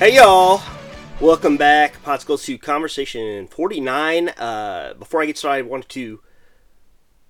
Hey 0.00 0.16
y'all! 0.16 0.62
Welcome 1.20 1.58
back. 1.58 2.02
Goes 2.24 2.44
to 2.44 2.56
conversation 2.56 3.46
49. 3.48 4.30
Uh, 4.30 4.94
before 4.98 5.20
I 5.20 5.26
get 5.26 5.36
started, 5.36 5.66
I 5.66 5.68
wanted 5.68 5.90
to 5.90 6.20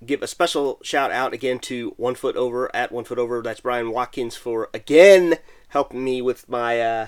give 0.07 0.23
a 0.23 0.29
special 0.29 0.79
shout 0.81 1.11
out 1.11 1.33
again 1.33 1.59
to 1.63 1.95
One 1.97 2.15
Foot 2.15 2.37
Over 2.37 2.71
at 2.73 2.93
One 2.93 3.03
Foot 3.03 3.19
Over. 3.19 3.43
That's 3.43 3.59
Brian 3.59 3.91
Watkins 3.91 4.37
for 4.37 4.71
again 4.73 5.39
helping 5.71 6.05
me 6.05 6.23
with 6.23 6.49
my 6.49 6.81
uh, 6.81 7.07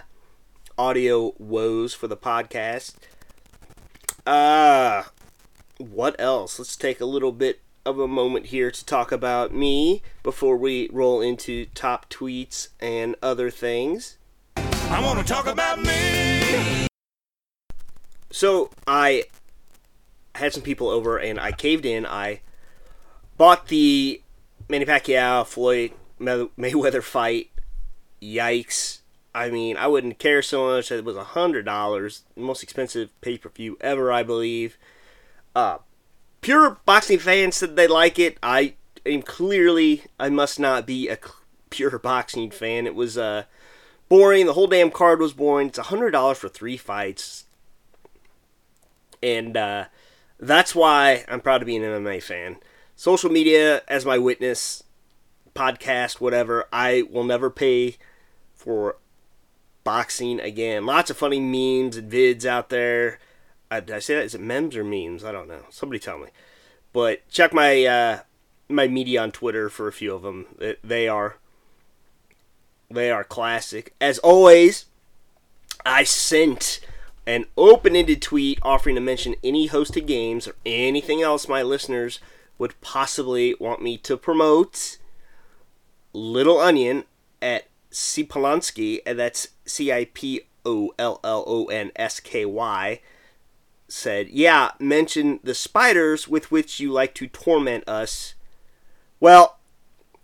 audio 0.76 1.32
woes 1.38 1.94
for 1.94 2.08
the 2.08 2.16
podcast. 2.16 2.94
Uh, 4.26 5.04
what 5.78 6.16
else? 6.18 6.58
Let's 6.58 6.76
take 6.76 7.00
a 7.00 7.06
little 7.06 7.30
bit 7.30 7.60
of 7.86 8.00
a 8.00 8.08
moment 8.08 8.46
here 8.46 8.72
to 8.72 8.84
talk 8.84 9.12
about 9.12 9.54
me 9.54 10.02
before 10.24 10.56
we 10.56 10.88
roll 10.90 11.20
into 11.20 11.66
top 11.66 12.10
tweets 12.10 12.70
and 12.80 13.14
other 13.22 13.48
things. 13.48 14.16
I 14.92 15.00
want 15.00 15.18
to 15.18 15.24
talk 15.24 15.46
about 15.46 15.80
me. 15.80 16.86
So 18.30 18.68
I 18.86 19.24
had 20.34 20.52
some 20.52 20.62
people 20.62 20.90
over 20.90 21.16
and 21.16 21.40
I 21.40 21.50
caved 21.50 21.86
in. 21.86 22.04
I 22.04 22.42
bought 23.38 23.68
the 23.68 24.20
Manny 24.68 24.84
Pacquiao 24.84 25.46
Floyd 25.46 25.92
Mayweather 26.20 27.02
fight. 27.02 27.48
Yikes! 28.20 28.98
I 29.34 29.48
mean, 29.48 29.78
I 29.78 29.86
wouldn't 29.86 30.18
care 30.18 30.42
so 30.42 30.66
much. 30.66 30.92
It 30.92 31.06
was 31.06 31.16
a 31.16 31.24
hundred 31.24 31.64
dollars, 31.64 32.24
most 32.36 32.62
expensive 32.62 33.18
pay 33.22 33.38
per 33.38 33.48
view 33.48 33.78
ever, 33.80 34.12
I 34.12 34.22
believe. 34.22 34.76
Uh, 35.56 35.78
pure 36.42 36.80
boxing 36.84 37.18
fans 37.18 37.56
said 37.56 37.76
they 37.76 37.86
like 37.86 38.18
it. 38.18 38.36
I 38.42 38.74
am 39.06 39.22
clearly 39.22 40.02
I 40.20 40.28
must 40.28 40.60
not 40.60 40.86
be 40.86 41.08
a 41.08 41.18
pure 41.70 41.98
boxing 41.98 42.50
fan. 42.50 42.86
It 42.86 42.94
was 42.94 43.16
uh 43.16 43.44
boring. 44.12 44.44
The 44.44 44.52
whole 44.52 44.66
damn 44.66 44.90
card 44.90 45.20
was 45.20 45.32
boring. 45.32 45.68
It's 45.68 45.78
a 45.78 45.84
hundred 45.84 46.10
dollars 46.10 46.36
for 46.36 46.50
three 46.50 46.76
fights, 46.76 47.46
and 49.22 49.56
uh, 49.56 49.86
that's 50.38 50.74
why 50.74 51.24
I'm 51.28 51.40
proud 51.40 51.58
to 51.58 51.64
be 51.64 51.76
an 51.76 51.82
MMA 51.82 52.22
fan. 52.22 52.58
Social 52.94 53.30
media 53.30 53.80
as 53.88 54.04
my 54.04 54.18
witness, 54.18 54.84
podcast, 55.54 56.20
whatever. 56.20 56.68
I 56.70 57.04
will 57.10 57.24
never 57.24 57.48
pay 57.48 57.96
for 58.54 58.98
boxing 59.82 60.40
again. 60.40 60.84
Lots 60.84 61.10
of 61.10 61.16
funny 61.16 61.40
memes 61.40 61.96
and 61.96 62.12
vids 62.12 62.44
out 62.44 62.68
there. 62.68 63.18
Uh, 63.70 63.80
did 63.80 63.96
I 63.96 63.98
say 64.00 64.16
that? 64.16 64.24
Is 64.24 64.34
it 64.34 64.42
memes 64.42 64.76
or 64.76 64.84
memes? 64.84 65.24
I 65.24 65.32
don't 65.32 65.48
know. 65.48 65.62
Somebody 65.70 65.98
tell 65.98 66.18
me. 66.18 66.28
But 66.92 67.26
check 67.30 67.54
my 67.54 67.82
uh, 67.86 68.20
my 68.68 68.88
media 68.88 69.22
on 69.22 69.32
Twitter 69.32 69.70
for 69.70 69.88
a 69.88 69.92
few 69.92 70.14
of 70.14 70.20
them. 70.20 70.48
They 70.84 71.08
are 71.08 71.38
they 72.94 73.10
are 73.10 73.24
classic. 73.24 73.94
As 74.00 74.18
always, 74.18 74.86
I 75.84 76.04
sent 76.04 76.80
an 77.26 77.46
open-ended 77.56 78.20
tweet 78.20 78.58
offering 78.62 78.96
to 78.96 79.00
mention 79.00 79.36
any 79.44 79.68
hosted 79.68 80.06
games 80.06 80.48
or 80.48 80.54
anything 80.66 81.22
else 81.22 81.48
my 81.48 81.62
listeners 81.62 82.20
would 82.58 82.80
possibly 82.80 83.54
want 83.58 83.82
me 83.82 83.96
to 83.98 84.16
promote. 84.16 84.98
Little 86.12 86.58
Onion 86.58 87.04
at 87.40 87.68
C 87.90 88.24
Polanski, 88.24 89.00
and 89.06 89.18
that's 89.18 89.48
C 89.64 89.92
I 89.92 90.06
P 90.12 90.42
O 90.64 90.92
L 90.98 91.20
L 91.24 91.44
O 91.46 91.66
N 91.66 91.90
S 91.96 92.20
K 92.20 92.44
Y, 92.44 93.00
said, 93.88 94.28
Yeah, 94.28 94.72
mention 94.78 95.40
the 95.42 95.54
spiders 95.54 96.28
with 96.28 96.50
which 96.50 96.80
you 96.80 96.92
like 96.92 97.14
to 97.14 97.26
torment 97.26 97.88
us. 97.88 98.34
Well, 99.20 99.58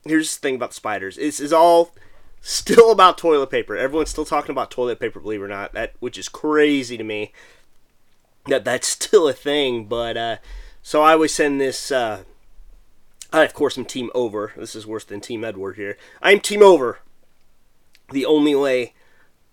here's 0.04 0.36
the 0.36 0.40
thing 0.40 0.56
about 0.56 0.74
spiders. 0.74 1.16
This 1.16 1.40
is 1.40 1.52
all 1.52 1.94
still 2.40 2.90
about 2.90 3.18
toilet 3.18 3.50
paper. 3.50 3.76
Everyone's 3.76 4.10
still 4.10 4.24
talking 4.24 4.50
about 4.50 4.70
toilet 4.70 5.00
paper, 5.00 5.20
believe 5.20 5.40
it 5.40 5.44
or 5.44 5.48
not. 5.48 5.72
That 5.72 5.94
which 6.00 6.18
is 6.18 6.28
crazy 6.28 6.96
to 6.96 7.04
me. 7.04 7.32
That 8.46 8.64
that's 8.64 8.88
still 8.98 9.28
a 9.28 9.32
thing. 9.32 9.86
But 9.86 10.16
uh, 10.16 10.36
so 10.82 11.02
I 11.02 11.12
always 11.12 11.34
send 11.34 11.60
this. 11.60 11.90
Uh, 11.90 12.22
I 13.32 13.44
of 13.44 13.54
course 13.54 13.76
am 13.76 13.84
Team 13.84 14.10
Over. 14.14 14.52
This 14.56 14.74
is 14.74 14.86
worse 14.86 15.04
than 15.04 15.20
Team 15.20 15.44
Edward 15.44 15.76
here. 15.76 15.96
I'm 16.22 16.40
Team 16.40 16.62
Over. 16.62 17.00
The 18.10 18.24
only 18.24 18.54
way 18.54 18.94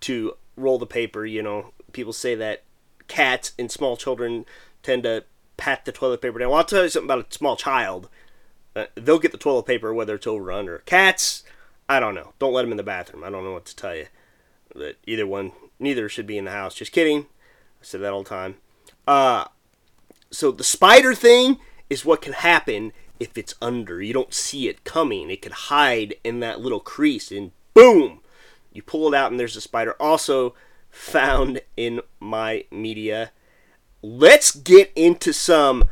to 0.01 0.37
roll 0.55 0.79
the 0.79 0.85
paper, 0.85 1.25
you 1.25 1.43
know, 1.43 1.73
people 1.91 2.13
say 2.13 2.35
that 2.35 2.63
cats 3.07 3.51
and 3.59 3.69
small 3.69 3.97
children 3.97 4.45
tend 4.81 5.03
to 5.03 5.25
pat 5.57 5.85
the 5.85 5.91
toilet 5.91 6.21
paper 6.21 6.39
down. 6.39 6.49
Well, 6.49 6.59
I'll 6.59 6.63
tell 6.63 6.83
you 6.83 6.89
something 6.89 7.09
about 7.09 7.29
a 7.29 7.33
small 7.33 7.55
child. 7.55 8.09
Uh, 8.75 8.85
they'll 8.95 9.19
get 9.19 9.31
the 9.31 9.37
toilet 9.37 9.65
paper 9.65 9.93
whether 9.93 10.15
it's 10.15 10.27
over 10.27 10.49
or 10.49 10.51
under. 10.53 10.79
Cats, 10.79 11.43
I 11.87 11.99
don't 11.99 12.15
know. 12.15 12.33
Don't 12.39 12.53
let 12.53 12.63
them 12.63 12.71
in 12.71 12.77
the 12.77 12.83
bathroom. 12.83 13.23
I 13.23 13.29
don't 13.29 13.43
know 13.43 13.53
what 13.53 13.65
to 13.65 13.75
tell 13.75 13.95
you. 13.95 14.07
But 14.73 14.97
either 15.05 15.27
one, 15.27 15.51
neither 15.79 16.09
should 16.09 16.27
be 16.27 16.37
in 16.37 16.45
the 16.45 16.51
house. 16.51 16.75
Just 16.75 16.91
kidding. 16.91 17.21
I 17.21 17.83
said 17.83 18.01
that 18.01 18.11
all 18.11 18.23
the 18.23 18.29
time. 18.29 18.55
Uh, 19.07 19.45
so 20.31 20.51
the 20.51 20.63
spider 20.63 21.13
thing 21.13 21.59
is 21.89 22.05
what 22.05 22.21
can 22.21 22.33
happen 22.33 22.91
if 23.19 23.37
it's 23.37 23.55
under. 23.61 24.01
You 24.01 24.13
don't 24.13 24.33
see 24.33 24.67
it 24.67 24.83
coming. 24.83 25.29
It 25.29 25.41
could 25.41 25.51
hide 25.51 26.15
in 26.23 26.39
that 26.41 26.59
little 26.59 26.79
crease, 26.79 27.31
and 27.31 27.51
boom, 27.73 28.21
you 28.73 28.81
pull 28.81 29.13
it 29.13 29.17
out, 29.17 29.31
and 29.31 29.39
there's 29.39 29.55
a 29.55 29.61
spider. 29.61 29.95
Also 29.99 30.55
found 30.89 31.61
in 31.77 32.01
my 32.19 32.65
media. 32.71 33.31
Let's 34.01 34.53
get 34.53 34.91
into 34.95 35.33
some 35.33 35.85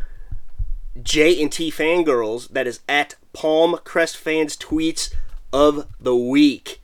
J 1.01 1.41
and 1.41 1.51
T 1.51 1.71
fangirls. 1.71 2.49
That 2.49 2.67
is 2.67 2.81
at 2.89 3.15
Palm 3.31 3.79
Crest 3.83 4.17
fans 4.17 4.57
tweets 4.57 5.13
of 5.53 5.87
the 5.99 6.15
week. 6.15 6.81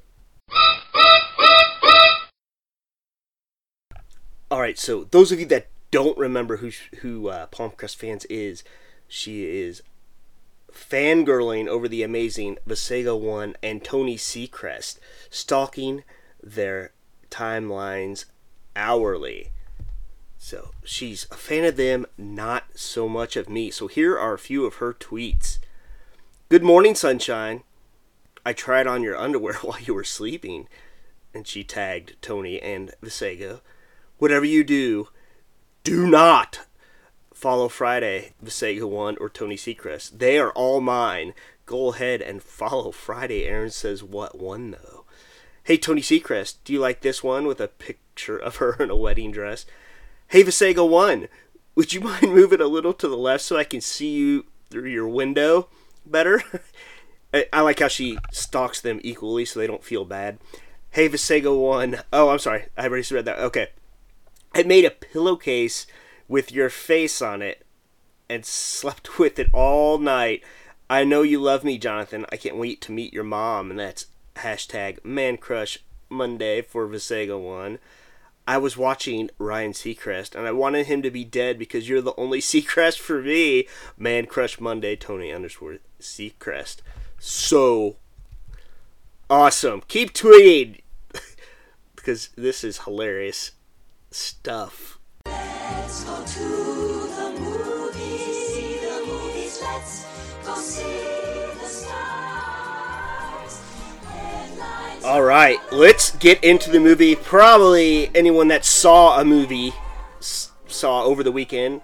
All 4.52 4.62
right, 4.62 4.78
so 4.78 5.06
those 5.12 5.32
of 5.32 5.40
you 5.40 5.46
that 5.48 5.68
don't 5.92 6.18
remember 6.18 6.58
who 6.58 6.72
who 7.02 7.28
uh, 7.28 7.48
Palmcrest 7.48 7.96
fans 7.96 8.26
is, 8.26 8.64
she 9.08 9.46
is 9.46 9.82
fangirling 10.72 11.68
over 11.68 11.88
the 11.88 12.04
amazing 12.04 12.58
Vasega 12.68 13.20
One 13.20 13.56
and 13.62 13.84
Tony 13.84 14.18
Seacrest, 14.18 15.00
stalking 15.30 16.04
their 16.42 16.92
timelines 17.30 18.26
hourly. 18.76 19.52
So 20.38 20.72
she's 20.84 21.28
a 21.32 21.36
fan 21.36 21.66
of 21.66 21.76
them, 21.76 22.06
not 22.18 22.66
so 22.76 23.10
much 23.10 23.36
of 23.36 23.50
me. 23.50 23.72
So 23.72 23.88
here 23.88 24.18
are 24.18 24.34
a 24.34 24.40
few 24.40 24.66
of 24.66 24.76
her 24.76 24.94
tweets. 24.94 25.58
Good 26.48 26.64
morning, 26.64 26.96
sunshine. 26.96 27.64
I 28.46 28.54
tried 28.54 28.88
on 28.88 29.04
your 29.04 29.18
underwear 29.18 29.54
while 29.62 29.80
you 29.80 29.94
were 29.94 30.04
sleeping. 30.04 30.68
And 31.34 31.48
she 31.48 31.64
tagged 31.64 32.16
Tony 32.22 32.60
and 32.62 32.92
Visega. 33.04 33.62
Whatever 34.18 34.46
you 34.46 34.64
do, 34.64 35.10
do 35.84 36.08
not 36.08 36.62
follow 37.34 37.70
Friday, 37.70 38.34
Visega 38.44 38.84
1, 38.84 39.18
or 39.22 39.30
Tony 39.30 39.56
Seacrest. 39.56 40.18
They 40.18 40.38
are 40.38 40.52
all 40.52 40.82
mine. 40.82 41.34
Go 41.66 41.94
ahead 41.94 42.22
and 42.22 42.44
follow 42.44 42.92
Friday. 42.92 43.46
Aaron 43.46 43.70
says, 43.70 44.04
What 44.04 44.38
one, 44.38 44.72
though? 44.72 45.06
Hey, 45.64 45.78
Tony 45.78 46.02
Seacrest, 46.02 46.56
do 46.64 46.74
you 46.74 46.80
like 46.80 47.02
this 47.02 47.24
one 47.24 47.46
with 47.46 47.62
a 47.62 47.68
picture 47.68 48.38
of 48.38 48.58
her 48.58 48.74
in 48.80 48.90
a 48.90 48.96
wedding 48.96 49.32
dress? 49.32 49.66
Hey, 50.28 50.44
Visega 50.44 50.88
1, 50.88 51.28
would 51.76 51.94
you 51.94 52.02
mind 52.02 52.34
moving 52.34 52.60
a 52.60 52.66
little 52.66 52.94
to 52.94 53.08
the 53.08 53.18
left 53.18 53.44
so 53.44 53.56
I 53.56 53.64
can 53.64 53.82
see 53.82 54.10
you 54.10 54.46
through 54.70 54.90
your 54.90 55.08
window 55.08 55.70
better? 56.06 56.44
I, 57.34 57.46
I 57.54 57.62
like 57.62 57.80
how 57.80 57.88
she 57.88 58.18
stalks 58.32 58.82
them 58.82 59.00
equally 59.04 59.46
so 59.46 59.60
they 59.60 59.68
don't 59.68 59.84
feel 59.84 60.06
bad. 60.06 60.40
Hey, 60.92 61.08
Visega 61.08 61.56
1. 61.56 62.02
Oh, 62.12 62.30
I'm 62.30 62.40
sorry. 62.40 62.66
I 62.78 62.88
already 62.88 63.14
read 63.14 63.26
that. 63.26 63.40
Okay. 63.40 63.68
I 64.54 64.64
made 64.64 64.86
a 64.86 64.92
pillowcase 64.92 65.86
with 66.28 66.52
your 66.52 66.70
face 66.70 67.22
on 67.22 67.42
it 67.42 67.66
and 68.30 68.46
slept 68.46 69.20
with 69.20 69.38
it 69.40 69.50
all 69.54 69.98
night. 69.98 70.44
I 70.90 71.04
know 71.04 71.22
you 71.22 71.40
love 71.40 71.64
me, 71.64 71.78
Jonathan. 71.78 72.26
I 72.32 72.38
can't 72.38 72.58
wait 72.58 72.82
to 72.82 72.92
meet 72.92 73.14
your 73.14 73.24
mom. 73.24 73.70
And 73.70 73.80
that's 73.80 74.08
hashtag 74.38 75.04
Man 75.06 75.38
Crush 75.38 75.78
Monday 76.10 76.62
for 76.62 76.88
Visega 76.88 77.40
1. 77.40 77.78
I 78.48 78.58
was 78.58 78.76
watching 78.76 79.30
Ryan 79.38 79.74
Seacrest 79.74 80.34
and 80.34 80.48
I 80.48 80.52
wanted 80.52 80.88
him 80.88 81.04
to 81.04 81.12
be 81.12 81.24
dead 81.24 81.60
because 81.60 81.88
you're 81.88 82.02
the 82.02 82.16
only 82.18 82.40
Seacrest 82.42 82.98
for 82.98 83.22
me. 83.22 83.68
Man 83.96 84.26
Crush 84.26 84.60
Monday, 84.60 84.96
Tony 84.96 85.32
underscore 85.32 85.78
Seacrest. 86.02 86.78
So 87.20 87.98
awesome. 89.30 89.82
Keep 89.88 90.14
tweeting 90.14 90.82
because 91.96 92.30
this 92.36 92.64
is 92.64 92.80
hilarious 92.80 93.52
stuff. 94.12 94.98
Let's 95.26 96.04
go 96.04 96.24
to 96.26 96.40
the 96.40 97.40
movies. 97.40 98.48
See 98.48 98.80
the 98.80 99.04
movies. 99.06 99.60
Let's 99.62 100.06
go 100.46 100.56
see 100.56 100.84
the 101.60 101.66
stars. 101.68 103.62
Headlines. 104.08 105.04
All 105.04 105.22
right, 105.24 105.60
let's 105.72 106.12
get 106.18 106.44
into 106.44 106.72
the 106.72 106.80
movie. 106.80 107.16
Probably 107.16 108.10
anyone 108.16 108.48
that 108.48 108.66
saw 108.66 109.20
a 109.20 109.26
movie 109.26 109.74
s- 110.20 110.52
saw 110.68 111.04
over 111.04 111.22
the 111.24 111.32
weekend. 111.32 111.82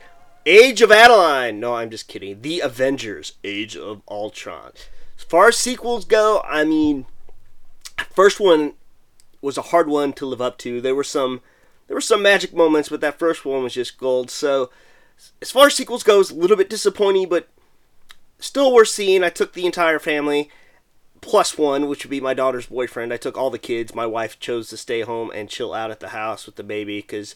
Age 0.47 0.81
of 0.81 0.91
Adaline. 0.91 1.59
No, 1.59 1.73
I'm 1.75 1.89
just 1.89 2.07
kidding. 2.07 2.41
The 2.41 2.59
Avengers: 2.61 3.33
Age 3.43 3.75
of 3.75 4.01
Ultron. 4.07 4.71
Far 5.27 5.49
as 5.49 5.57
sequels 5.57 6.05
go, 6.05 6.41
I 6.45 6.63
mean, 6.63 7.05
first 8.11 8.39
one 8.39 8.73
was 9.41 9.57
a 9.57 9.63
hard 9.63 9.87
one 9.87 10.13
to 10.13 10.25
live 10.25 10.41
up 10.41 10.57
to. 10.59 10.81
There 10.81 10.95
were 10.95 11.03
some 11.03 11.41
there 11.87 11.95
were 11.95 12.01
some 12.01 12.21
magic 12.21 12.53
moments, 12.53 12.89
but 12.89 13.01
that 13.01 13.19
first 13.19 13.45
one 13.45 13.63
was 13.63 13.73
just 13.73 13.97
gold. 13.97 14.31
So 14.31 14.71
as 15.41 15.51
far 15.51 15.67
as 15.67 15.75
sequels 15.75 16.03
goes, 16.03 16.31
a 16.31 16.35
little 16.35 16.57
bit 16.57 16.69
disappointing, 16.69 17.29
but 17.29 17.47
still 18.39 18.73
worth 18.73 18.87
seeing. 18.89 19.23
I 19.23 19.29
took 19.29 19.53
the 19.53 19.65
entire 19.65 19.99
family 19.99 20.49
plus 21.21 21.57
one, 21.57 21.87
which 21.87 22.03
would 22.03 22.11
be 22.11 22.21
my 22.21 22.33
daughter's 22.33 22.67
boyfriend. 22.67 23.13
I 23.13 23.17
took 23.17 23.37
all 23.37 23.49
the 23.49 23.59
kids. 23.59 23.95
My 23.95 24.05
wife 24.05 24.39
chose 24.39 24.69
to 24.69 24.77
stay 24.77 25.01
home 25.01 25.31
and 25.33 25.49
chill 25.49 25.73
out 25.73 25.91
at 25.91 25.99
the 25.99 26.09
house 26.09 26.45
with 26.45 26.55
the 26.55 26.63
baby 26.63 26.99
because 26.99 27.35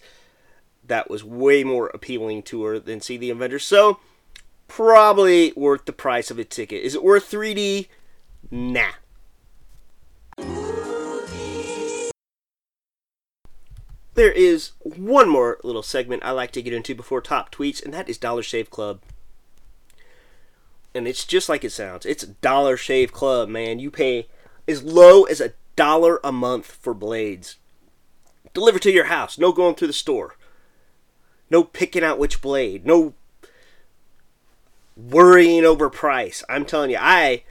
that 0.85 1.09
was 1.09 1.24
way 1.24 1.63
more 1.63 1.88
appealing 1.88 2.44
to 2.44 2.63
her 2.63 2.80
than 2.80 3.01
see 3.01 3.18
the 3.18 3.30
Avengers. 3.30 3.65
So 3.65 4.00
probably 4.69 5.51
worth 5.57 5.83
the 5.83 5.92
price 5.92 6.31
of 6.31 6.39
a 6.39 6.45
ticket. 6.45 6.83
Is 6.83 6.95
it 6.95 7.04
worth 7.04 7.30
3D? 7.30 7.89
Nah. 8.50 8.92
There 14.13 14.31
is 14.31 14.71
one 14.81 15.30
more 15.30 15.60
little 15.63 15.83
segment 15.83 16.24
I 16.24 16.31
like 16.31 16.51
to 16.51 16.62
get 16.62 16.74
into 16.74 16.95
before 16.95 17.21
top 17.21 17.54
tweets, 17.54 17.83
and 17.83 17.94
that 17.94 18.07
is 18.07 18.18
Dollar 18.18 18.44
Shave 18.44 18.69
Club. 18.69 19.01
And 20.94 21.07
it's 21.07 21.25
just 21.25 21.50
like 21.50 21.63
it 21.63 21.71
sounds. 21.71 22.06
It's 22.06 22.25
Dollar 22.25 22.77
Shave 22.77 23.12
Club, 23.12 23.50
man. 23.50 23.80
You 23.80 23.92
pay 23.92 24.27
as 24.68 24.83
low 24.83 25.24
as 25.24 25.42
a 25.42 25.54
dollar 25.75 26.19
a 26.24 26.31
month 26.31 26.66
for 26.66 26.94
blades. 26.94 27.57
Delivered 28.54 28.81
to 28.83 28.92
your 28.92 29.06
house. 29.06 29.38
No 29.38 29.51
going 29.51 29.75
through 29.75 29.88
the 29.88 29.94
store. 29.94 30.36
No 31.50 31.63
picking 31.63 32.04
out 32.04 32.19
which 32.19 32.42
blade. 32.42 32.86
No 32.86 33.13
worrying 35.07 35.65
over 35.65 35.89
price. 35.89 36.43
I'm 36.49 36.65
telling 36.65 36.91
you, 36.91 36.97
I 36.99 37.43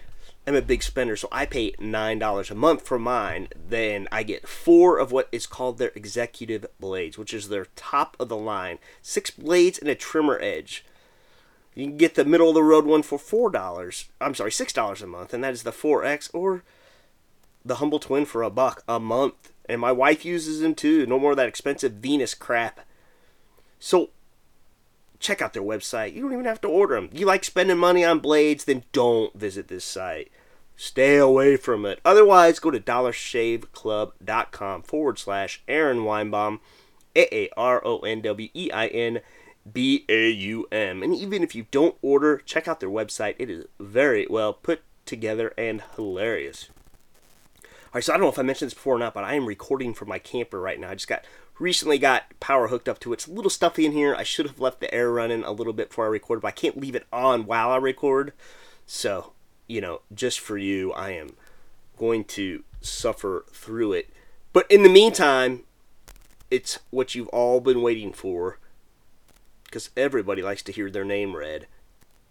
am 0.47 0.55
a 0.55 0.63
big 0.63 0.83
spender, 0.83 1.17
so 1.17 1.29
I 1.33 1.47
pay 1.47 1.75
nine 1.79 2.19
dollars 2.19 2.51
a 2.51 2.55
month 2.55 2.83
for 2.83 2.99
mine. 2.99 3.49
Then 3.69 4.09
I 4.13 4.23
get 4.23 4.49
four 4.49 4.99
of 4.99 5.13
what 5.13 5.29
is 5.33 5.47
called 5.47 5.79
their 5.79 5.93
executive 5.95 6.67
blades, 6.79 7.17
which 7.17 7.33
is 7.33 7.49
their 7.49 7.67
top 7.77 8.17
of 8.21 8.29
the 8.29 8.37
line. 8.37 8.79
Six 9.03 9.31
blades 9.31 9.79
and 9.79 9.89
a 9.89 9.95
trimmer 9.95 10.39
edge. 10.41 10.85
You 11.75 11.87
can 11.87 11.97
get 11.97 12.17
the 12.17 12.25
middle 12.25 12.49
of 12.49 12.55
the 12.55 12.63
road 12.63 12.87
one 12.87 13.03
for 13.03 13.19
four 13.19 13.51
dollars. 13.51 14.09
I'm 14.21 14.35
sorry, 14.35 14.53
six 14.53 14.73
dollars 14.73 15.03
a 15.03 15.07
month, 15.07 15.33
and 15.33 15.43
that 15.45 15.55
is 15.55 15.63
the 15.63 15.71
4X 15.71 16.31
or 16.35 16.65
the 17.65 17.77
humble 17.77 17.99
twin 17.99 18.25
for 18.25 18.43
a 18.43 18.51
buck 18.51 18.83
a 18.89 18.99
month. 18.99 19.53
And 19.69 19.81
my 19.81 19.93
wife 19.93 20.25
uses 20.25 20.61
them 20.61 20.75
too. 20.75 21.07
No 21.07 21.19
more 21.19 21.33
of 21.33 21.37
that 21.37 21.49
expensive 21.49 21.93
Venus 21.93 22.35
crap. 22.35 22.81
So 23.79 24.11
check 25.21 25.43
out 25.43 25.53
their 25.53 25.63
website. 25.63 26.15
You 26.15 26.23
don't 26.23 26.33
even 26.33 26.45
have 26.45 26.61
to 26.63 26.69
order 26.69 26.95
them. 26.95 27.11
You 27.13 27.27
like 27.27 27.45
spending 27.45 27.79
money 27.79 28.05
on 28.05 28.21
blades, 28.21 28.65
then 28.65 28.85
don't 28.93 29.35
visit 29.35 29.69
this 29.69 29.85
site. 29.85 30.31
Stay 30.77 31.17
away 31.17 31.57
from 31.57 31.85
it. 31.85 32.01
Otherwise, 32.05 32.61
go 32.61 32.71
to 32.71 32.79
dollarshaveclub.com 32.79 34.83
forward 34.83 35.19
slash 35.19 35.61
Aaron 35.67 35.99
Weinbaum, 35.99 36.61
A 37.17 37.35
A 37.35 37.51
R 37.57 37.85
O 37.85 37.99
N 37.99 38.23
W 38.23 38.49
E 38.55 38.71
I 38.71 38.87
N 38.87 39.21
B 39.71 40.05
A 40.09 40.31
U 40.31 40.69
M. 40.71 41.03
And 41.03 41.15
even 41.15 41.43
if 41.43 41.57
you 41.57 41.67
don't 41.73 41.97
order, 42.01 42.39
check 42.39 42.69
out 42.69 42.79
their 42.79 42.89
website. 42.89 43.35
It 43.39 43.51
is 43.51 43.65
very 43.81 44.27
well 44.31 44.53
put 44.53 44.83
together 45.05 45.53
and 45.59 45.83
hilarious. 45.97 46.69
All 47.65 47.95
right, 47.95 48.05
so 48.05 48.13
I 48.13 48.17
don't 48.17 48.27
know 48.27 48.31
if 48.31 48.39
I 48.39 48.43
mentioned 48.43 48.67
this 48.67 48.75
before 48.75 48.97
or 48.97 48.99
not, 48.99 49.15
but 49.15 49.25
I 49.25 49.35
am 49.35 49.47
recording 49.47 49.95
from 49.95 50.09
my 50.09 50.19
camper 50.19 50.61
right 50.61 50.79
now. 50.79 50.91
I 50.91 50.95
just 50.95 51.09
got 51.09 51.25
recently 51.59 51.99
got 51.99 52.39
power 52.41 52.69
hooked 52.69 52.89
up 52.89 52.99
to 53.01 53.13
it. 53.13 53.15
It's 53.15 53.27
a 53.27 53.33
little 53.33 53.51
stuffy 53.51 53.87
in 53.87 53.93
here. 53.93 54.15
I 54.15 54.23
should 54.23 54.47
have 54.47 54.61
left 54.61 54.81
the 54.81 54.93
air 54.93 55.11
running 55.11 55.45
a 55.45 55.53
little 55.53 55.73
bit 55.73 55.89
before 55.89 56.07
I 56.07 56.09
recorded, 56.09 56.43
but 56.43 56.49
I 56.49 56.53
can't 56.53 56.81
leave 56.81 56.95
it 56.95 57.07
on 57.13 57.47
while 57.47 57.71
I 57.71 57.77
record. 57.77 58.33
So, 58.87 59.33
you 59.67 59.81
know, 59.81 60.01
just 60.15 60.41
for 60.41 60.57
you, 60.57 60.93
I 60.93 61.11
am 61.11 61.35
going 61.97 62.25
to 62.25 62.65
suffer 62.81 63.45
through 63.53 63.93
it. 63.93 64.11
But 64.53 64.71
in 64.71 64.83
the 64.83 64.89
meantime, 64.89 65.65
it's 66.51 66.79
what 66.91 67.15
you've 67.15 67.29
all 67.29 67.61
been 67.61 67.83
waiting 67.83 68.13
for 68.13 68.59
because 69.65 69.91
everybody 69.97 70.43
likes 70.43 70.63
to 70.63 70.73
hear 70.73 70.91
their 70.91 71.05
name 71.05 71.37
read. 71.37 71.67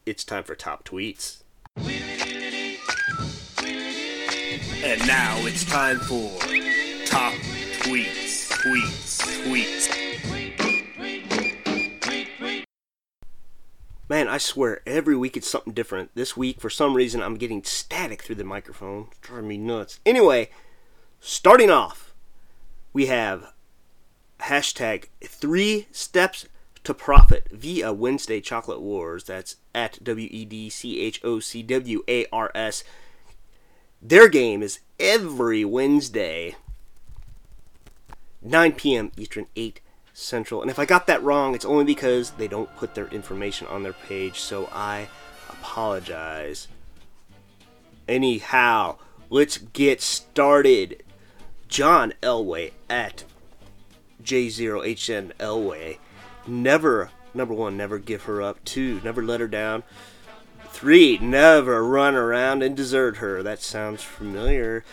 It's 0.05 0.23
time 0.23 0.43
for 0.43 0.55
top 0.55 0.83
tweets. 0.83 1.43
And 4.83 5.05
now 5.05 5.37
it's 5.41 5.65
time 5.65 5.99
for 5.99 6.31
Top 7.05 7.33
Tweets, 7.81 8.26
Tweets, 8.67 9.23
Tweets. 9.45 9.87
Man, 14.09 14.27
I 14.27 14.37
swear, 14.37 14.81
every 14.85 15.15
week 15.15 15.37
it's 15.37 15.49
something 15.49 15.71
different. 15.71 16.11
This 16.15 16.35
week, 16.35 16.59
for 16.59 16.69
some 16.69 16.93
reason, 16.93 17.23
I'm 17.23 17.35
getting 17.35 17.63
static 17.63 18.21
through 18.23 18.35
the 18.35 18.43
microphone. 18.43 19.07
It's 19.11 19.19
driving 19.19 19.47
me 19.47 19.57
nuts. 19.57 20.01
Anyway, 20.05 20.49
starting 21.21 21.69
off, 21.69 22.13
we 22.91 23.05
have 23.05 23.53
hashtag 24.41 25.05
three 25.23 25.87
steps 25.93 26.45
to 26.83 26.93
profit 26.93 27.47
via 27.49 27.93
Wednesday 27.93 28.41
Chocolate 28.41 28.81
Wars. 28.81 29.23
That's 29.23 29.55
at 29.73 30.03
W 30.03 30.27
E 30.29 30.43
D 30.43 30.69
C 30.69 30.99
H 30.99 31.21
O 31.23 31.39
C 31.39 31.63
W 31.63 32.03
A 32.09 32.25
R 32.33 32.51
S. 32.53 32.83
Their 34.01 34.27
game 34.27 34.61
is 34.61 34.81
every 34.99 35.63
Wednesday, 35.63 36.57
9 38.41 38.71
p.m. 38.73 39.11
Eastern, 39.17 39.47
8 39.55 39.81
Central. 40.13 40.61
And 40.63 40.71
if 40.71 40.79
I 40.79 40.85
got 40.85 41.05
that 41.07 41.21
wrong, 41.21 41.53
it's 41.53 41.65
only 41.65 41.83
because 41.83 42.31
they 42.31 42.47
don't 42.47 42.75
put 42.75 42.95
their 42.95 43.07
information 43.09 43.67
on 43.67 43.83
their 43.83 43.93
page, 43.93 44.39
so 44.39 44.67
I 44.73 45.09
apologize. 45.47 46.67
Anyhow, 48.07 48.97
let's 49.29 49.57
get 49.59 50.01
started. 50.01 51.03
John 51.67 52.13
Elway 52.23 52.71
at 52.89 53.25
J0HN 54.23 55.33
Elway. 55.33 55.97
Never, 56.47 57.11
number 57.33 57.53
one, 57.53 57.77
never 57.77 57.99
give 57.99 58.23
her 58.23 58.41
up. 58.41 58.63
Two, 58.65 59.01
never 59.03 59.21
let 59.21 59.39
her 59.39 59.47
down. 59.47 59.83
Three, 60.69 61.17
never 61.19 61.85
run 61.85 62.15
around 62.15 62.63
and 62.63 62.75
desert 62.75 63.17
her. 63.17 63.43
That 63.43 63.61
sounds 63.61 64.01
familiar. 64.01 64.83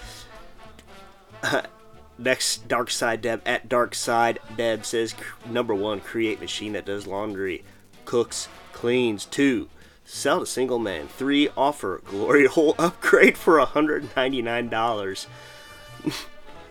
Next, 2.19 2.69
Dark 2.69 2.91
Side 2.91 3.23
Deb 3.23 3.43
at 3.45 3.69
Dark 3.69 3.95
Side 3.95 4.39
Deb 4.57 4.85
says 4.85 5.15
number 5.49 5.75
one, 5.75 6.01
create 6.01 6.41
machine 6.41 6.73
that 6.75 6.87
does 6.87 7.07
laundry, 7.07 7.65
cooks, 8.05 8.49
cleans. 8.73 9.25
Two, 9.25 9.69
sell 10.05 10.41
to 10.41 10.47
single 10.47 10.79
man 10.79 11.09
Three, 11.09 11.49
offer 11.57 12.01
glory 12.05 12.47
hole 12.51 12.75
upgrade 12.79 13.37
for 13.37 13.59
$199. 13.59 15.27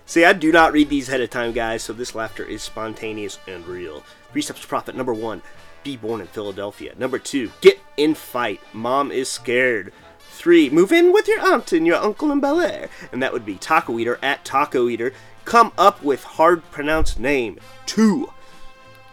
See, 0.06 0.26
I 0.26 0.34
do 0.34 0.52
not 0.52 0.74
read 0.74 0.90
these 0.90 1.08
ahead 1.08 1.22
of 1.22 1.30
time, 1.30 1.54
guys, 1.54 1.84
so 1.84 1.94
this 1.94 2.14
laughter 2.14 2.44
is 2.44 2.62
spontaneous 2.62 3.40
and 3.48 3.66
real. 3.66 4.04
Three 4.32 4.42
steps 4.42 4.62
to 4.62 4.68
profit. 4.68 4.96
Number 4.96 5.14
one, 5.14 5.42
be 5.84 5.96
born 5.96 6.22
in 6.22 6.28
Philadelphia. 6.28 6.94
Number 6.98 7.20
two, 7.20 7.52
get 7.62 7.80
in 7.96 8.14
fight. 8.14 8.60
Mom 8.74 9.12
is 9.12 9.30
scared. 9.30 9.94
Three, 10.20 10.70
move 10.70 10.92
in 10.92 11.14
with 11.14 11.28
your 11.28 11.40
aunt 11.40 11.72
and 11.72 11.88
your 11.88 11.96
uncle 11.96 12.32
in 12.32 12.42
Bel 12.42 12.60
Air. 12.60 12.90
And 13.12 13.22
that 13.22 13.32
would 13.32 13.46
be 13.46 13.56
Taco 13.56 13.98
Eater 13.98 14.20
at 14.22 14.44
Taco 14.44 14.90
Eater. 14.90 15.14
Come 15.46 15.72
up 15.78 16.04
with 16.04 16.24
hard 16.24 16.64
pronounced 16.72 17.20
name. 17.20 17.60
Two, 17.86 18.32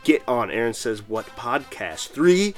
get 0.05 0.23
on 0.29 0.51
Aaron 0.51 0.75
Says 0.75 1.07
What 1.09 1.27
podcast. 1.37 2.09
Three, 2.09 2.55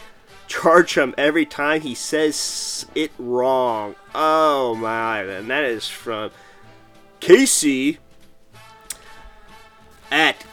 charge 0.47 0.97
him 0.97 1.15
every 1.17 1.47
time 1.47 1.81
he 1.81 1.95
says 1.95 2.87
it 2.95 3.11
wrong. 3.19 3.95
Oh 4.15 4.75
my, 4.75 5.23
and 5.23 5.49
that 5.51 5.65
is 5.65 5.89
from 5.89 6.31
Casey 7.21 7.99
at 10.11 10.45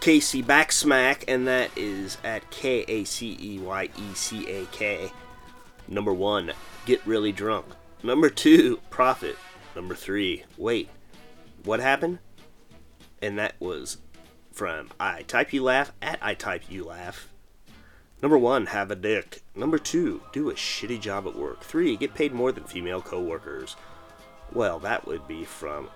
Casey 0.00 0.42
Backsmack, 0.42 1.24
and 1.28 1.46
that 1.48 1.70
is 1.76 2.18
at 2.22 2.50
K 2.50 2.84
A 2.88 3.04
C 3.04 3.38
E 3.40 3.58
Y 3.58 3.84
E 3.84 4.14
C 4.14 4.46
A 4.48 4.66
K. 4.66 5.10
Number 5.88 6.12
one, 6.12 6.52
get 6.84 7.04
really 7.06 7.32
drunk. 7.32 7.66
Number 8.02 8.28
two, 8.28 8.80
profit. 8.90 9.38
Number 9.74 9.94
three, 9.94 10.44
wait, 10.58 10.90
what 11.64 11.80
happened? 11.80 12.18
And 13.20 13.38
that 13.38 13.54
was 13.60 13.98
from 14.52 14.90
I 14.98 15.22
Type 15.22 15.52
You 15.52 15.62
Laugh 15.62 15.92
at 16.02 16.18
I 16.22 16.34
Type 16.34 16.64
You 16.68 16.84
Laugh. 16.84 17.28
Number 18.22 18.38
one, 18.38 18.66
have 18.66 18.90
a 18.90 18.96
dick. 18.96 19.42
Number 19.56 19.78
two, 19.78 20.22
do 20.32 20.48
a 20.50 20.54
shitty 20.54 21.00
job 21.00 21.26
at 21.26 21.36
work. 21.36 21.60
Three, 21.60 21.96
get 21.96 22.14
paid 22.14 22.32
more 22.32 22.52
than 22.52 22.64
female 22.64 23.02
coworkers. 23.02 23.74
Well, 24.52 24.78
that 24.80 25.06
would 25.06 25.26
be 25.26 25.44
from 25.44 25.88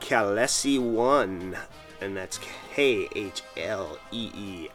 Kalesi1, 0.00 1.58
and 2.00 2.16
that's 2.16 2.38
K 2.74 3.08
H 3.14 3.42
L 3.56 3.98
E 4.10 4.30
E 4.34 4.68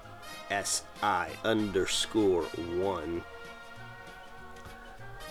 S 0.49 0.83
I 1.03 1.29
underscore 1.43 2.43
1. 2.43 3.23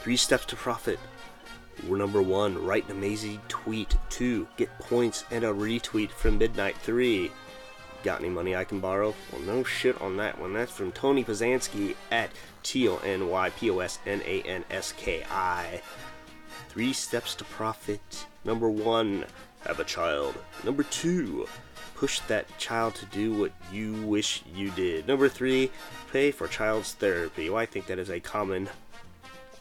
Three 0.00 0.16
steps 0.16 0.47
to 0.47 0.57
profit. 0.57 0.99
Number 1.85 2.23
one, 2.23 2.65
write 2.65 2.85
an 2.87 2.97
amazing 2.97 3.41
tweet. 3.49 3.97
Two, 4.09 4.47
get 4.57 4.77
points 4.79 5.25
and 5.31 5.45
a 5.45 5.53
retweet 5.53 6.11
from 6.11 6.39
Midnight. 6.39 6.77
Three, 6.79 7.31
got 8.03 8.21
any 8.21 8.29
money 8.29 8.57
I 8.57 8.65
can 8.65 8.81
borrow? 8.81 9.15
Well, 9.33 9.43
no 9.43 9.65
shit 9.65 10.01
on 10.01 10.17
that 10.19 10.41
one. 10.41 10.53
That's 10.53 10.73
from 10.73 10.93
Tony 10.93 11.25
Posanski 11.25 11.97
at 12.11 12.31
T 12.63 12.89
O 12.89 12.97
N 12.99 13.29
Y 13.29 13.51
P 13.51 13.71
O 13.71 13.79
S 13.81 13.99
N 14.07 14.23
A 14.25 14.43
N 14.43 14.65
S 14.71 14.93
K 14.93 15.25
I. 15.31 15.83
Three 16.69 16.93
steps 16.93 17.35
to 17.37 17.45
profit. 17.45 18.27
Number 18.45 18.69
one, 18.71 19.25
have 19.67 19.81
a 19.81 19.85
child. 19.85 20.35
Number 20.65 20.83
two, 20.85 21.47
push 21.95 22.21
that 22.21 22.47
child 22.59 22.95
to 22.95 23.07
do 23.07 23.33
what 23.33 23.53
you 23.73 23.95
wish 24.07 24.43
you 24.55 24.71
did. 24.71 25.07
Number 25.07 25.29
three, 25.29 25.71
pay 26.13 26.31
for 26.31 26.49
child's 26.49 26.93
therapy. 26.95 27.51
Well, 27.51 27.59
I 27.59 27.67
think 27.67 27.87
that 27.87 27.99
is 27.99 28.09
a 28.09 28.21
common 28.21 28.69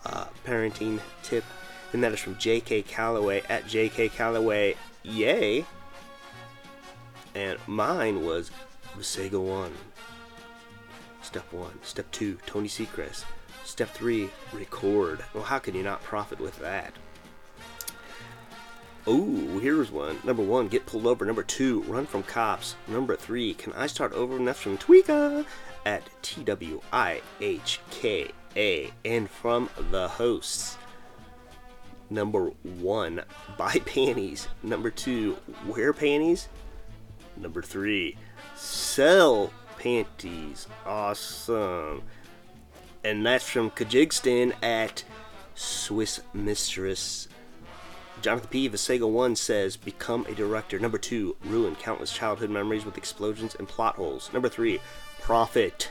uh, 0.05 0.27
parenting 0.45 0.99
tip, 1.23 1.43
and 1.93 2.03
that 2.03 2.11
is 2.11 2.19
from 2.19 2.37
J.K. 2.37 2.83
Calloway 2.83 3.43
at 3.49 3.67
J.K. 3.67 4.09
Calloway. 4.09 4.75
Yay! 5.03 5.65
And 7.35 7.57
mine 7.67 8.25
was 8.25 8.51
Sega 8.99 9.41
One. 9.41 9.73
Step 11.21 11.51
one. 11.53 11.79
Step 11.83 12.09
two, 12.11 12.37
Tony 12.45 12.67
Seacrest. 12.67 13.23
Step 13.63 13.89
three, 13.89 14.29
record. 14.51 15.23
Well, 15.33 15.43
how 15.43 15.59
can 15.59 15.75
you 15.75 15.83
not 15.83 16.01
profit 16.01 16.39
with 16.39 16.57
that? 16.59 16.93
Oh, 19.05 19.59
here's 19.59 19.91
one. 19.91 20.17
Number 20.23 20.41
one, 20.41 20.67
get 20.67 20.85
pulled 20.85 21.05
over. 21.05 21.25
Number 21.25 21.43
two, 21.43 21.81
run 21.83 22.05
from 22.05 22.23
cops. 22.23 22.75
Number 22.87 23.15
three, 23.15 23.53
can 23.53 23.73
I 23.73 23.87
start 23.87 24.13
over? 24.13 24.37
And 24.37 24.47
that's 24.47 24.59
from 24.59 24.77
Tweeka 24.77 25.45
at 25.85 26.03
T 26.21 26.43
W 26.43 26.81
I 26.91 27.21
H 27.39 27.79
K 27.91 28.31
A. 28.55 28.91
And 29.05 29.29
from 29.29 29.69
the 29.91 30.07
hosts. 30.07 30.77
Number 32.09 32.51
one, 32.63 33.21
buy 33.57 33.77
panties. 33.85 34.47
Number 34.63 34.89
two, 34.89 35.37
wear 35.67 35.93
panties. 35.93 36.47
Number 37.37 37.61
three, 37.61 38.17
sell 38.55 39.53
panties. 39.77 40.67
Awesome. 40.85 42.03
And 43.03 43.25
that's 43.25 43.47
from 43.47 43.71
Kajigstan 43.71 44.53
at 44.63 45.03
Swiss 45.55 46.21
Mistress. 46.33 47.27
Jonathan 48.21 48.49
P. 48.49 48.69
Vasega 48.69 49.09
1 49.09 49.35
says, 49.35 49.77
Become 49.77 50.25
a 50.27 50.33
director. 50.33 50.77
Number 50.77 50.97
2, 50.97 51.37
ruin 51.45 51.75
countless 51.75 52.11
childhood 52.11 52.49
memories 52.49 52.83
with 52.83 52.97
explosions 52.97 53.55
and 53.55 53.67
plot 53.67 53.95
holes. 53.95 54.29
Number 54.33 54.49
3, 54.49 54.79
profit. 55.21 55.89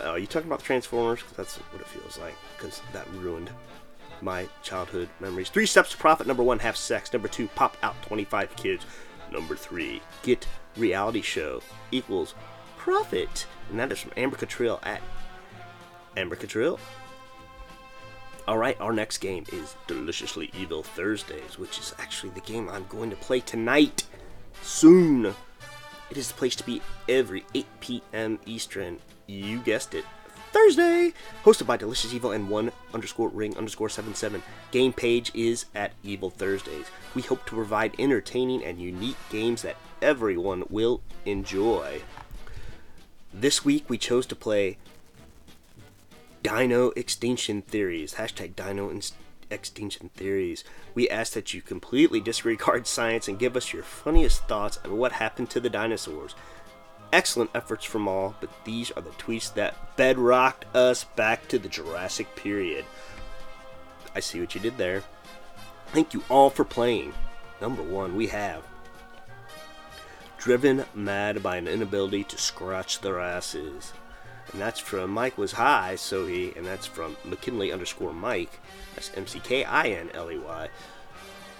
Uh, 0.00 0.10
are 0.10 0.18
you 0.18 0.26
talking 0.26 0.48
about 0.48 0.62
Transformers? 0.62 1.20
that's 1.36 1.56
what 1.56 1.80
it 1.80 1.86
feels 1.86 2.18
like, 2.18 2.34
because 2.56 2.80
that 2.92 3.06
ruined 3.12 3.50
my 4.22 4.48
childhood 4.62 5.08
memories. 5.20 5.48
Three 5.48 5.66
steps 5.66 5.90
to 5.90 5.96
profit. 5.96 6.26
Number 6.26 6.42
1, 6.42 6.58
have 6.60 6.76
sex. 6.76 7.12
Number 7.12 7.28
2, 7.28 7.48
pop 7.48 7.76
out 7.82 8.00
25 8.02 8.54
kids. 8.56 8.84
Number 9.30 9.56
3, 9.56 10.00
get 10.22 10.46
reality 10.76 11.22
show 11.22 11.62
equals 11.90 12.34
profit. 12.76 13.46
And 13.70 13.78
that 13.78 13.92
is 13.92 13.98
from 13.98 14.12
Amber 14.16 14.36
Catrill 14.36 14.84
at 14.86 15.02
Amber 16.16 16.36
Catrill. 16.36 16.78
Alright, 18.46 18.80
our 18.80 18.94
next 18.94 19.18
game 19.18 19.44
is 19.52 19.76
Deliciously 19.86 20.50
Evil 20.58 20.82
Thursdays, 20.82 21.58
which 21.58 21.78
is 21.78 21.94
actually 21.98 22.30
the 22.30 22.40
game 22.40 22.70
I'm 22.70 22.86
going 22.88 23.10
to 23.10 23.16
play 23.16 23.40
tonight. 23.40 24.04
Soon. 24.62 25.26
It 26.10 26.16
is 26.16 26.28
the 26.28 26.34
place 26.34 26.56
to 26.56 26.64
be 26.64 26.80
every 27.08 27.44
8 27.54 27.66
p.m. 27.80 28.38
Eastern. 28.46 28.98
You 29.26 29.58
guessed 29.58 29.94
it. 29.94 30.06
Thursday! 30.52 31.12
Hosted 31.44 31.66
by 31.66 31.76
Delicious 31.76 32.14
Evil 32.14 32.32
and 32.32 32.48
1 32.48 32.72
underscore 32.94 33.28
ring 33.28 33.56
underscore 33.56 33.88
seven 33.88 34.14
seven. 34.14 34.42
Game 34.70 34.92
page 34.92 35.30
is 35.34 35.66
at 35.74 35.92
Evil 36.02 36.30
Thursdays. 36.30 36.86
We 37.14 37.22
hope 37.22 37.44
to 37.46 37.54
provide 37.54 37.94
entertaining 37.98 38.64
and 38.64 38.80
unique 38.80 39.16
games 39.30 39.62
that 39.62 39.76
everyone 40.00 40.64
will 40.70 41.02
enjoy. 41.26 42.02
This 43.32 43.64
week 43.64 43.88
we 43.88 43.98
chose 43.98 44.26
to 44.26 44.36
play 44.36 44.78
Dino 46.42 46.90
Extinction 46.90 47.62
Theories. 47.62 48.14
Hashtag 48.14 48.56
Dino 48.56 48.90
Extinction 49.50 50.10
Theories. 50.14 50.64
We 50.94 51.08
ask 51.10 51.34
that 51.34 51.52
you 51.52 51.60
completely 51.60 52.20
disregard 52.20 52.86
science 52.88 53.28
and 53.28 53.38
give 53.38 53.56
us 53.56 53.72
your 53.72 53.82
funniest 53.82 54.44
thoughts 54.44 54.78
on 54.84 54.96
what 54.96 55.12
happened 55.12 55.50
to 55.50 55.60
the 55.60 55.70
dinosaurs. 55.70 56.34
Excellent 57.12 57.50
efforts 57.54 57.84
from 57.84 58.06
all, 58.06 58.34
but 58.40 58.50
these 58.64 58.90
are 58.90 59.02
the 59.02 59.10
tweets 59.10 59.52
that 59.54 59.96
bedrocked 59.96 60.64
us 60.76 61.04
back 61.04 61.48
to 61.48 61.58
the 61.58 61.68
Jurassic 61.68 62.36
period. 62.36 62.84
I 64.14 64.20
see 64.20 64.40
what 64.40 64.54
you 64.54 64.60
did 64.60 64.76
there. 64.76 65.04
Thank 65.88 66.12
you 66.12 66.22
all 66.28 66.50
for 66.50 66.64
playing. 66.64 67.14
Number 67.60 67.82
one, 67.82 68.14
we 68.14 68.26
have 68.28 68.62
driven 70.38 70.84
mad 70.94 71.42
by 71.42 71.56
an 71.56 71.66
inability 71.66 72.24
to 72.24 72.38
scratch 72.38 73.00
their 73.00 73.18
asses. 73.18 73.92
And 74.52 74.60
that's 74.60 74.80
from 74.80 75.10
Mike 75.10 75.36
was 75.36 75.52
high, 75.52 75.96
so 75.96 76.26
he, 76.26 76.52
and 76.56 76.64
that's 76.64 76.86
from 76.86 77.16
McKinley 77.24 77.72
underscore 77.72 78.14
Mike. 78.14 78.60
That's 78.94 79.10
M 79.16 79.26
C 79.26 79.40
K 79.40 79.64
I 79.64 79.88
N 79.88 80.10
L 80.14 80.30
E 80.30 80.38
Y. 80.38 80.68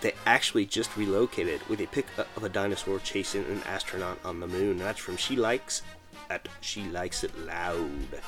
They 0.00 0.12
actually 0.26 0.66
just 0.66 0.96
relocated 0.96 1.66
with 1.68 1.80
a 1.80 1.86
pic 1.86 2.06
of 2.36 2.44
a 2.44 2.48
dinosaur 2.48 3.00
chasing 3.00 3.44
an 3.46 3.62
astronaut 3.64 4.18
on 4.24 4.40
the 4.40 4.46
moon. 4.46 4.78
That's 4.78 5.00
from 5.00 5.16
She 5.16 5.34
Likes 5.34 5.82
at 6.30 6.48
She 6.60 6.84
Likes 6.84 7.24
It 7.24 7.36
Loud. 7.38 8.20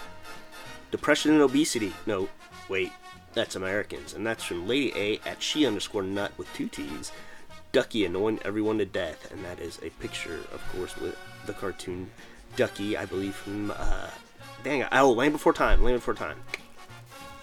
Depression 0.91 1.33
and 1.33 1.43
obesity. 1.43 1.93
No, 2.07 2.29
wait, 2.69 2.93
that's 3.35 3.55
Americans. 3.55 4.15
And 4.15 4.27
that's 4.27 4.45
from 4.45 4.67
Lady 4.67 4.93
A 4.97 5.29
at 5.29 5.43
She 5.43 5.65
underscore 5.65 6.03
Nut 6.03 6.33
with 6.37 6.53
two 6.55 6.69
T's. 6.69 7.13
Ducky 7.73 8.05
annoying 8.05 8.41
everyone 8.45 8.79
to 8.79 8.87
death. 8.87 9.31
And 9.31 9.45
that 9.45 9.61
is 9.61 9.79
a 9.79 9.91
picture, 9.91 10.41
of 10.53 10.63
course, 10.73 10.97
with 10.97 11.17
the 11.47 11.53
cartoon 11.53 12.11
Ducky, 12.57 12.97
I 12.97 13.05
believe 13.05 13.37
from, 13.37 13.71
uh, 13.71 14.11
dang 14.65 14.85
oh, 14.91 15.13
Land 15.13 15.33
Before 15.33 15.53
Time, 15.53 15.85
Land 15.85 15.99
Before 15.99 16.15
Time. 16.15 16.39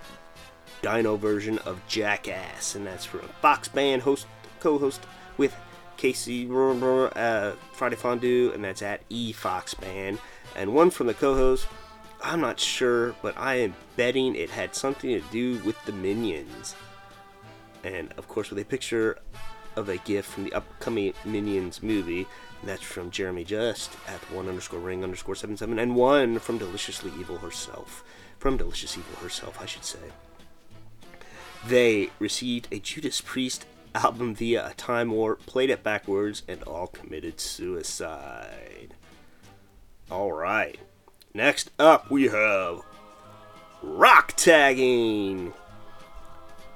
dino 0.83 1.17
version 1.17 1.59
of 1.59 1.81
Jackass. 1.89 2.75
And 2.75 2.87
that's 2.87 3.05
from 3.05 3.21
Fox 3.41 3.69
Band 3.69 4.03
host 4.03 4.27
co-host 4.61 5.01
with 5.37 5.55
Casey 5.97 6.49
uh, 6.51 7.53
Friday 7.73 7.97
Fondue. 7.97 8.53
And 8.55 8.65
that's 8.65 8.83
at 8.83 9.03
E 9.09 9.33
Fox 9.33 9.75
Band. 9.75 10.19
And 10.55 10.75
one 10.75 10.91
from 10.91 11.07
the 11.07 11.15
co-host. 11.15 11.67
I'm 12.25 12.41
not 12.41 12.61
sure, 12.61 13.17
but 13.21 13.37
I 13.37 13.57
am 13.57 13.75
betting 13.97 14.37
it 14.37 14.49
had 14.49 14.77
something 14.77 15.11
to 15.11 15.21
do 15.33 15.59
with 15.65 15.75
the 15.87 15.93
Minions 15.93 16.77
and 17.85 18.13
of 18.17 18.29
course 18.29 18.51
with 18.51 18.59
a 18.59 18.65
picture 18.65 19.19
of 19.77 19.89
a 19.89 19.97
gift 19.99 20.31
from 20.31 20.45
the 20.45 20.53
upcoming 20.53 21.15
Minions 21.25 21.83
movie. 21.83 22.27
That's 22.65 22.83
from 22.83 23.11
Jeremy 23.11 23.45
Just 23.45 23.91
at 24.07 24.21
one 24.31 24.49
underscore 24.49 24.81
ring 24.81 25.03
underscore 25.03 25.35
seven 25.35 25.57
seven, 25.57 25.79
and 25.79 25.97
one 25.97 26.39
from 26.39 26.59
Deliciously 26.59 27.11
Evil 27.19 27.39
herself. 27.39 28.05
From 28.39 28.57
Delicious 28.57 28.97
Evil 28.97 29.17
herself, 29.23 29.61
I 29.61 29.67
should 29.67 29.85
say. 29.85 29.99
They 31.67 32.11
received 32.19 32.69
a 32.71 32.79
Judas 32.79 33.21
Priest 33.21 33.67
album 33.95 34.35
via 34.35 34.69
a 34.69 34.75
time 34.75 35.11
warp, 35.11 35.45
played 35.47 35.71
it 35.71 35.83
backwards, 35.83 36.43
and 36.49 36.63
all 36.65 36.89
committed 36.89 37.41
suicide. 37.41 38.95
Alright. 40.11 40.79
Next 41.35 41.71
up, 41.79 42.11
we 42.11 42.29
have 42.29 42.83
rock 43.83 44.35
tagging. 44.37 45.53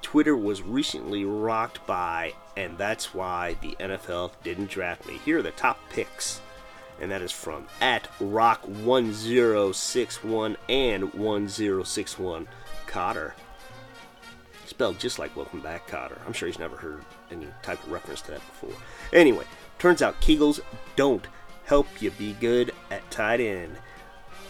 Twitter 0.07 0.37
was 0.37 0.61
recently 0.61 1.25
rocked 1.25 1.85
by, 1.85 2.31
and 2.55 2.77
that's 2.77 3.13
why 3.13 3.57
the 3.61 3.75
NFL 3.77 4.31
didn't 4.41 4.69
draft 4.69 5.05
me. 5.05 5.19
Here 5.25 5.39
are 5.39 5.41
the 5.41 5.51
top 5.51 5.77
picks 5.89 6.39
and 7.01 7.11
that 7.11 7.21
is 7.21 7.33
from 7.33 7.67
at 7.81 8.07
Rock1061 8.19 10.55
and 10.69 11.13
1061 11.13 12.47
Kotter. 12.87 13.33
Spelled 14.65 14.97
just 14.97 15.19
like 15.19 15.35
Welcome 15.35 15.59
Back 15.59 15.89
Kotter. 15.89 16.19
I'm 16.25 16.31
sure 16.31 16.47
he's 16.47 16.57
never 16.57 16.77
heard 16.77 17.03
any 17.29 17.47
type 17.61 17.83
of 17.83 17.91
reference 17.91 18.21
to 18.21 18.31
that 18.31 18.47
before. 18.47 18.71
Anyway, 19.11 19.43
turns 19.77 20.01
out 20.01 20.21
Kegels 20.21 20.61
don't 20.95 21.27
help 21.65 22.01
you 22.01 22.11
be 22.11 22.31
good 22.39 22.71
at 22.91 23.11
tight 23.11 23.41
end. 23.41 23.75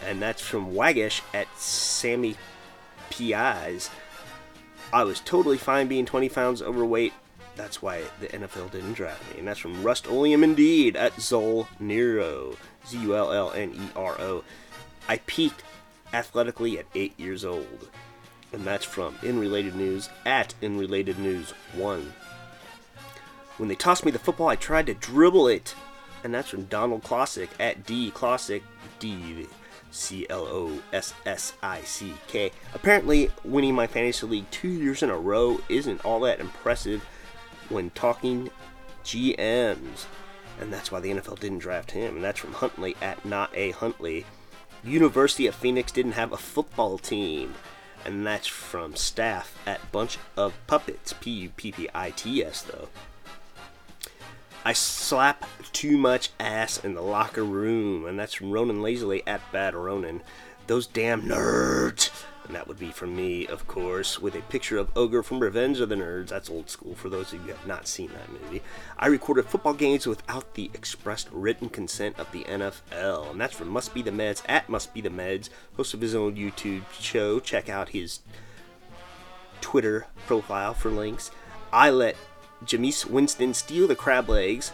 And 0.06 0.22
that's 0.22 0.40
from 0.40 0.72
Waggish 0.72 1.20
at 1.34 1.48
Sammy 1.58 2.36
PIs. 3.10 3.90
I 4.92 5.04
was 5.04 5.20
totally 5.20 5.58
fine 5.58 5.86
being 5.86 6.06
20 6.06 6.28
pounds 6.30 6.62
overweight. 6.62 7.12
That's 7.56 7.82
why 7.82 8.02
the 8.20 8.28
NFL 8.28 8.70
didn't 8.70 8.94
draft 8.94 9.22
me. 9.32 9.40
And 9.40 9.48
that's 9.48 9.58
from 9.58 9.82
Rust 9.82 10.08
Oleum 10.08 10.44
Indeed 10.44 10.96
at 10.96 11.12
Zol 11.14 11.66
Nero. 11.78 12.56
Z 12.86 12.98
U 13.02 13.14
L 13.14 13.32
L 13.32 13.52
N 13.52 13.72
E 13.74 13.88
R 13.96 14.16
O. 14.18 14.44
I 15.08 15.18
peaked 15.26 15.62
athletically 16.14 16.78
at 16.78 16.86
8 16.94 17.18
years 17.18 17.44
old. 17.44 17.90
And 18.52 18.64
that's 18.64 18.84
from 18.84 19.18
In 19.22 19.38
Related 19.38 19.74
News 19.74 20.08
at 20.24 20.54
In 20.62 20.78
Related 20.78 21.18
News 21.18 21.50
1. 21.74 22.12
When 23.58 23.68
they 23.68 23.74
tossed 23.74 24.06
me 24.06 24.10
the 24.10 24.18
football, 24.18 24.48
I 24.48 24.56
tried 24.56 24.86
to 24.86 24.94
dribble 24.94 25.48
it. 25.48 25.74
And 26.24 26.32
that's 26.32 26.48
from 26.48 26.64
Donald 26.64 27.02
Classic 27.02 27.50
at 27.60 27.84
D 27.84 28.10
Classic 28.12 28.62
D 29.00 29.46
C 29.90 30.26
L 30.28 30.46
O 30.46 30.80
S 30.92 31.14
S 31.26 31.54
I 31.62 31.80
C 31.82 32.14
K. 32.26 32.50
Apparently, 32.74 33.30
winning 33.44 33.74
my 33.74 33.86
fantasy 33.86 34.26
league 34.26 34.50
two 34.50 34.68
years 34.68 35.02
in 35.02 35.10
a 35.10 35.18
row 35.18 35.60
isn't 35.68 36.04
all 36.04 36.20
that 36.20 36.40
impressive 36.40 37.04
when 37.68 37.90
talking 37.90 38.50
GMs. 39.04 40.06
And 40.60 40.72
that's 40.72 40.90
why 40.90 41.00
the 41.00 41.10
NFL 41.10 41.38
didn't 41.38 41.58
draft 41.58 41.92
him. 41.92 42.16
And 42.16 42.24
that's 42.24 42.40
from 42.40 42.52
Huntley 42.52 42.96
at 43.00 43.24
Not 43.24 43.54
A 43.54 43.70
Huntley. 43.70 44.26
University 44.84 45.46
of 45.46 45.54
Phoenix 45.54 45.92
didn't 45.92 46.12
have 46.12 46.32
a 46.32 46.36
football 46.36 46.98
team. 46.98 47.54
And 48.04 48.26
that's 48.26 48.46
from 48.46 48.96
staff 48.96 49.56
at 49.66 49.92
Bunch 49.92 50.18
of 50.36 50.54
Puppets. 50.66 51.14
P 51.20 51.30
U 51.30 51.50
P 51.50 51.72
P 51.72 51.88
I 51.94 52.10
T 52.10 52.44
S, 52.44 52.62
though. 52.62 52.88
I 54.64 54.72
slap 54.72 55.44
too 55.72 55.96
much 55.96 56.30
ass 56.38 56.82
in 56.82 56.94
the 56.94 57.02
locker 57.02 57.44
room, 57.44 58.04
and 58.06 58.18
that's 58.18 58.34
from 58.34 58.50
Ronan 58.50 58.82
Lazily 58.82 59.22
at 59.26 59.40
Bad 59.52 59.74
Ronan. 59.74 60.22
Those 60.66 60.86
damn 60.86 61.22
nerds! 61.22 62.10
And 62.48 62.56
that 62.56 62.66
would 62.66 62.78
be 62.78 62.90
from 62.90 63.14
me, 63.14 63.46
of 63.46 63.66
course, 63.66 64.18
with 64.18 64.34
a 64.34 64.40
picture 64.40 64.78
of 64.78 64.88
Ogre 64.96 65.22
from 65.22 65.38
Revenge 65.38 65.80
of 65.80 65.90
the 65.90 65.94
Nerds. 65.96 66.28
That's 66.28 66.48
old 66.48 66.70
school 66.70 66.94
for 66.94 67.10
those 67.10 67.32
of 67.32 67.40
you 67.40 67.46
who 67.46 67.48
have 67.48 67.66
not 67.66 67.86
seen 67.86 68.10
that 68.12 68.32
movie. 68.32 68.62
I 68.98 69.08
recorded 69.08 69.44
football 69.44 69.74
games 69.74 70.06
without 70.06 70.54
the 70.54 70.70
expressed 70.72 71.28
written 71.30 71.68
consent 71.68 72.18
of 72.18 72.32
the 72.32 72.44
NFL, 72.44 73.30
and 73.30 73.40
that's 73.40 73.54
from 73.54 73.68
Must 73.68 73.92
Be 73.92 74.00
the 74.00 74.10
Meds 74.10 74.42
at 74.48 74.68
Must 74.70 74.94
Be 74.94 75.02
the 75.02 75.10
Meds, 75.10 75.50
host 75.76 75.92
of 75.92 76.00
his 76.00 76.14
own 76.14 76.36
YouTube 76.36 76.84
show. 76.98 77.38
Check 77.38 77.68
out 77.68 77.90
his 77.90 78.20
Twitter 79.60 80.06
profile 80.26 80.72
for 80.72 80.90
links. 80.90 81.30
I 81.70 81.90
let 81.90 82.16
Jameis 82.64 83.06
Winston 83.06 83.54
steal 83.54 83.86
the 83.86 83.96
crab 83.96 84.28
legs. 84.28 84.72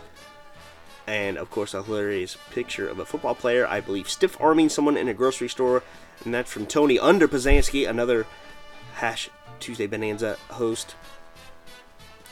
And 1.07 1.37
of 1.37 1.51
course, 1.51 1.75
a 1.75 1.83
hilarious 1.83 2.39
picture 2.51 2.89
of 2.89 2.99
a 2.99 3.05
football 3.05 3.35
player, 3.35 3.67
I 3.67 3.81
believe, 3.81 4.09
stiff 4.09 4.41
arming 4.41 4.71
someone 4.71 4.97
in 4.97 5.09
a 5.09 5.15
grocery 5.15 5.49
store. 5.49 5.83
And 6.25 6.33
that's 6.33 6.51
from 6.51 6.65
Tony 6.67 6.99
Under 6.99 7.29
Pazansky, 7.29 7.87
another 7.89 8.27
Hash 8.95 9.29
Tuesday 9.61 9.87
Bonanza 9.87 10.37
host. 10.51 10.97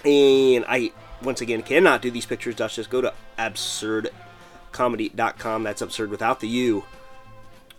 And 0.04 0.64
I, 0.66 0.90
once 1.22 1.40
again, 1.40 1.62
cannot 1.62 2.02
do 2.02 2.10
these 2.10 2.26
pictures. 2.26 2.56
Just 2.56 2.74
just 2.76 2.90
go 2.90 3.00
to 3.00 3.14
absurdcomedy.com. 3.38 5.62
That's 5.62 5.82
absurd 5.82 6.10
without 6.10 6.40
the 6.40 6.48
U 6.48 6.84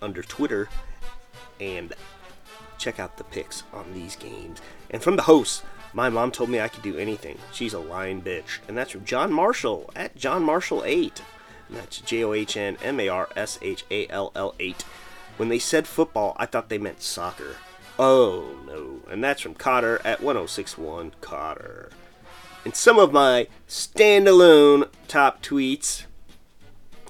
under 0.02 0.22
Twitter. 0.22 0.70
And 1.60 1.94
check 2.78 3.00
out 3.00 3.18
the 3.18 3.24
pics 3.24 3.64
on 3.74 3.94
these 3.94 4.16
games. 4.16 4.62
And 4.92 5.02
from 5.02 5.16
the 5.16 5.24
host, 5.24 5.64
my 5.94 6.10
mom 6.10 6.32
told 6.32 6.50
me 6.50 6.60
I 6.60 6.68
could 6.68 6.82
do 6.82 6.98
anything. 6.98 7.38
She's 7.52 7.74
a 7.74 7.80
lying 7.80 8.22
bitch. 8.22 8.60
And 8.68 8.78
that's 8.78 8.92
from 8.92 9.06
John 9.06 9.32
Marshall 9.32 9.92
at 9.96 10.16
John 10.16 10.44
Marshall 10.44 10.84
8. 10.86 11.22
And 11.70 11.78
that's 11.78 12.02
J 12.02 12.24
O 12.24 12.34
H 12.34 12.58
N 12.58 12.78
M 12.84 13.00
A 13.00 13.08
R 13.10 13.30
S 13.36 13.60
H 13.62 13.86
A 13.92 14.08
L 14.08 14.32
L 14.36 14.56
8. 14.60 14.84
When 15.38 15.50
they 15.50 15.60
said 15.60 15.88
football, 15.88 16.36
I 16.38 16.46
thought 16.46 16.70
they 16.70 16.78
meant 16.78 17.02
soccer. 17.02 17.58
Oh 18.00 18.58
no. 18.66 19.02
And 19.12 19.24
that's 19.24 19.42
from 19.42 19.54
Kotter 19.54 20.02
at 20.04 20.22
1061 20.22 21.14
Kotter. 21.22 21.92
And 22.66 22.76
some 22.76 22.98
of 22.98 23.14
my 23.14 23.48
standalone 23.68 24.90
top 25.08 25.44
tweets. 25.44 26.06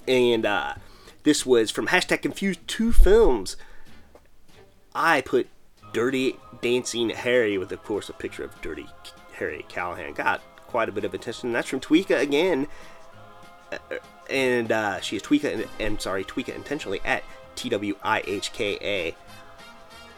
And 0.07 0.45
uh, 0.45 0.75
this 1.23 1.45
was 1.45 1.71
from 1.71 1.87
hashtag 1.87 2.21
confused 2.21 2.59
two 2.67 2.91
films. 2.91 3.55
I 4.93 5.21
put 5.21 5.47
Dirty 5.93 6.37
Dancing 6.61 7.09
Harry 7.09 7.57
with, 7.57 7.71
of 7.71 7.83
course, 7.83 8.09
a 8.09 8.13
picture 8.13 8.43
of 8.43 8.59
Dirty 8.61 8.87
Harry 9.33 9.65
Callahan. 9.69 10.13
Got 10.13 10.41
quite 10.67 10.89
a 10.89 10.91
bit 10.91 11.05
of 11.05 11.13
attention. 11.13 11.53
That's 11.53 11.69
from 11.69 11.79
Tweeka 11.79 12.19
again. 12.19 12.67
Uh, 13.71 13.77
And 14.29 14.71
uh, 14.71 15.01
she 15.01 15.15
is 15.17 15.21
Tweeka, 15.21 15.67
I'm 15.79 15.99
sorry, 15.99 16.23
Tweeka 16.23 16.55
intentionally 16.55 17.01
at 17.05 17.23
T 17.55 17.69
W 17.69 17.95
I 18.03 18.23
H 18.25 18.51
K 18.53 18.77
A. 18.81 19.15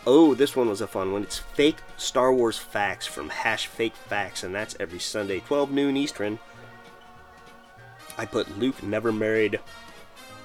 Oh, 0.08 0.36
this 0.36 0.56
one 0.56 0.70
was 0.70 0.82
a 0.82 0.88
fun 0.88 1.12
one. 1.12 1.24
It's 1.24 1.40
Fake 1.40 1.78
Star 1.98 2.32
Wars 2.32 2.58
Facts 2.58 3.08
from 3.08 3.30
Hash 3.30 3.66
Fake 3.66 3.96
Facts, 3.96 4.44
and 4.44 4.54
that's 4.54 4.78
every 4.80 5.00
Sunday, 5.00 5.40
12 5.40 5.72
noon 5.72 5.98
Eastern. 5.98 6.38
I 8.18 8.26
put 8.26 8.58
Luke 8.60 8.84
never 8.84 9.12
married 9.12 9.60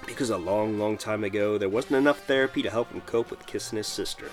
because 0.07 0.31
a 0.31 0.38
long, 0.38 0.79
long 0.79 0.97
time 0.97 1.23
ago 1.23 1.59
there 1.59 1.69
wasn't 1.69 1.97
enough 1.97 2.25
therapy 2.27 2.62
to 2.62 2.71
help 2.71 2.90
him 2.90 3.03
cope 3.03 3.31
with 3.31 3.47
kissing 3.47 3.77
his 3.77 3.87
sister. 3.87 4.31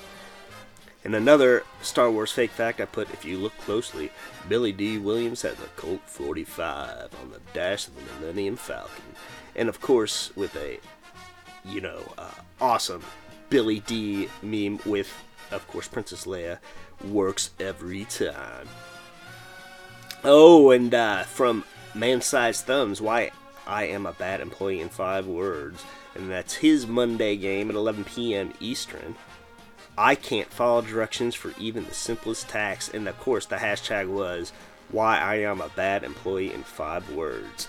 And 1.08 1.16
another 1.16 1.64
Star 1.82 2.12
Wars 2.12 2.34
fake 2.34 2.52
fact 2.52 2.82
I 2.82 2.86
put 2.86 3.10
if 3.12 3.24
you 3.24 3.38
look 3.38 3.58
closely, 3.60 4.12
Billy 4.50 4.74
Dee 4.74 4.98
Williams 4.98 5.42
has 5.44 5.54
a 5.54 5.68
Colt 5.78 6.02
45 6.06 7.16
on 7.22 7.32
the 7.32 7.40
dash 7.54 7.88
of 7.88 7.96
the 7.96 8.02
Millennium 8.20 8.58
Falcon. 8.58 9.16
And 9.56 9.70
of 9.70 9.80
course, 9.80 10.36
with 10.36 10.54
a, 10.58 10.82
you 11.64 11.80
know, 11.80 12.02
uh, 12.18 12.32
awesome 12.60 13.06
Billy 13.50 13.80
Dee 13.80 14.28
meme 14.42 14.82
with, 14.86 15.10
of 15.52 15.66
course, 15.70 15.88
Princess 15.88 16.26
Leia 16.26 16.58
works 17.06 17.52
every 17.58 18.04
time. 18.04 18.68
Oh, 20.26 20.72
and 20.72 20.94
uh, 20.94 21.24
from 21.24 21.64
Man 21.96 22.20
Sized 22.20 22.66
Thumbs, 22.66 23.00
why 23.00 23.32
I 23.66 23.86
am 23.86 24.06
a 24.06 24.12
bad 24.12 24.42
employee 24.42 24.82
in 24.82 24.90
five 24.90 25.26
words. 25.26 25.86
And 26.16 26.30
that's 26.30 26.56
his 26.56 26.86
Monday 26.86 27.38
game 27.38 27.70
at 27.70 27.78
11 27.78 28.04
p.m. 28.04 28.54
Eastern. 28.60 29.16
I 29.98 30.16
can't 30.16 30.52
follow 30.52 30.82
directions 30.82 31.34
for 31.34 31.54
even 31.60 31.86
the 31.86 31.94
simplest 31.94 32.50
task. 32.50 32.94
And 32.94 33.08
of 33.08 33.20
course, 33.20 33.46
the 33.46 33.56
hashtag 33.58 34.08
was 34.08 34.52
why 34.90 35.20
I 35.20 35.36
am 35.38 35.60
a 35.60 35.70
bad 35.70 36.04
employee 36.04 36.54
in 36.54 36.64
five 36.64 37.10
words. 37.12 37.68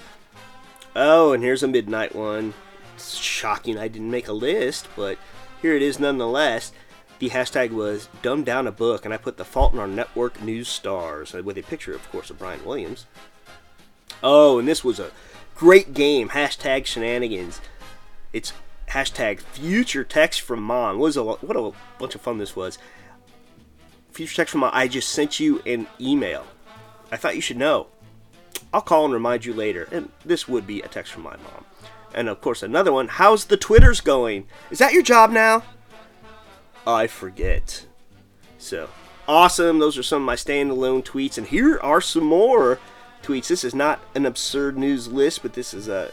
Oh, 0.94 1.32
and 1.32 1.42
here's 1.42 1.62
a 1.62 1.68
midnight 1.68 2.14
one. 2.14 2.54
It's 2.94 3.16
shocking 3.16 3.78
I 3.78 3.88
didn't 3.88 4.10
make 4.10 4.28
a 4.28 4.32
list, 4.32 4.88
but 4.96 5.18
here 5.62 5.74
it 5.74 5.82
is 5.82 5.98
nonetheless. 5.98 6.72
The 7.18 7.30
hashtag 7.30 7.70
was 7.70 8.08
dumb 8.22 8.44
down 8.44 8.66
a 8.66 8.72
book, 8.72 9.04
and 9.04 9.12
I 9.12 9.16
put 9.16 9.38
the 9.38 9.44
fault 9.44 9.72
in 9.72 9.78
our 9.78 9.88
network 9.88 10.42
news 10.42 10.68
stars 10.68 11.34
uh, 11.34 11.42
with 11.42 11.58
a 11.58 11.62
picture, 11.62 11.94
of 11.94 12.08
course, 12.10 12.30
of 12.30 12.38
Brian 12.38 12.64
Williams. 12.64 13.06
Oh, 14.22 14.58
and 14.58 14.68
this 14.68 14.84
was 14.84 15.00
a 15.00 15.10
great 15.54 15.94
game. 15.94 16.30
Hashtag 16.30 16.86
shenanigans. 16.86 17.60
It's 18.32 18.52
hashtag 18.88 19.40
future 19.40 20.04
text 20.04 20.40
from 20.40 20.62
mom. 20.62 20.98
What, 20.98 21.04
was 21.04 21.16
a, 21.16 21.24
what 21.24 21.56
a 21.56 21.72
bunch 21.98 22.14
of 22.14 22.20
fun 22.20 22.38
this 22.38 22.56
was. 22.56 22.78
Future 24.10 24.36
text 24.36 24.52
from 24.52 24.60
mom. 24.60 24.70
I 24.72 24.88
just 24.88 25.10
sent 25.10 25.38
you 25.38 25.62
an 25.66 25.86
email. 26.00 26.44
I 27.10 27.16
thought 27.16 27.36
you 27.36 27.40
should 27.40 27.56
know. 27.56 27.88
I'll 28.72 28.80
call 28.80 29.04
and 29.04 29.14
remind 29.14 29.44
you 29.44 29.54
later. 29.54 29.88
And 29.92 30.10
this 30.24 30.48
would 30.48 30.66
be 30.66 30.80
a 30.80 30.88
text 30.88 31.12
from 31.12 31.22
my 31.22 31.36
mom. 31.36 31.64
And 32.14 32.28
of 32.28 32.40
course, 32.40 32.62
another 32.62 32.92
one. 32.92 33.08
How's 33.08 33.46
the 33.46 33.56
Twitters 33.56 34.00
going? 34.00 34.46
Is 34.70 34.78
that 34.78 34.92
your 34.92 35.02
job 35.02 35.30
now? 35.30 35.62
I 36.86 37.06
forget. 37.06 37.86
So 38.58 38.88
awesome. 39.26 39.78
Those 39.78 39.98
are 39.98 40.02
some 40.02 40.22
of 40.22 40.26
my 40.26 40.34
standalone 40.34 41.04
tweets. 41.04 41.38
And 41.38 41.46
here 41.46 41.78
are 41.80 42.00
some 42.00 42.24
more 42.24 42.80
tweets. 43.22 43.48
This 43.48 43.64
is 43.64 43.74
not 43.74 44.00
an 44.14 44.26
absurd 44.26 44.78
news 44.78 45.08
list, 45.08 45.42
but 45.42 45.52
this 45.52 45.74
is 45.74 45.88
a 45.88 46.12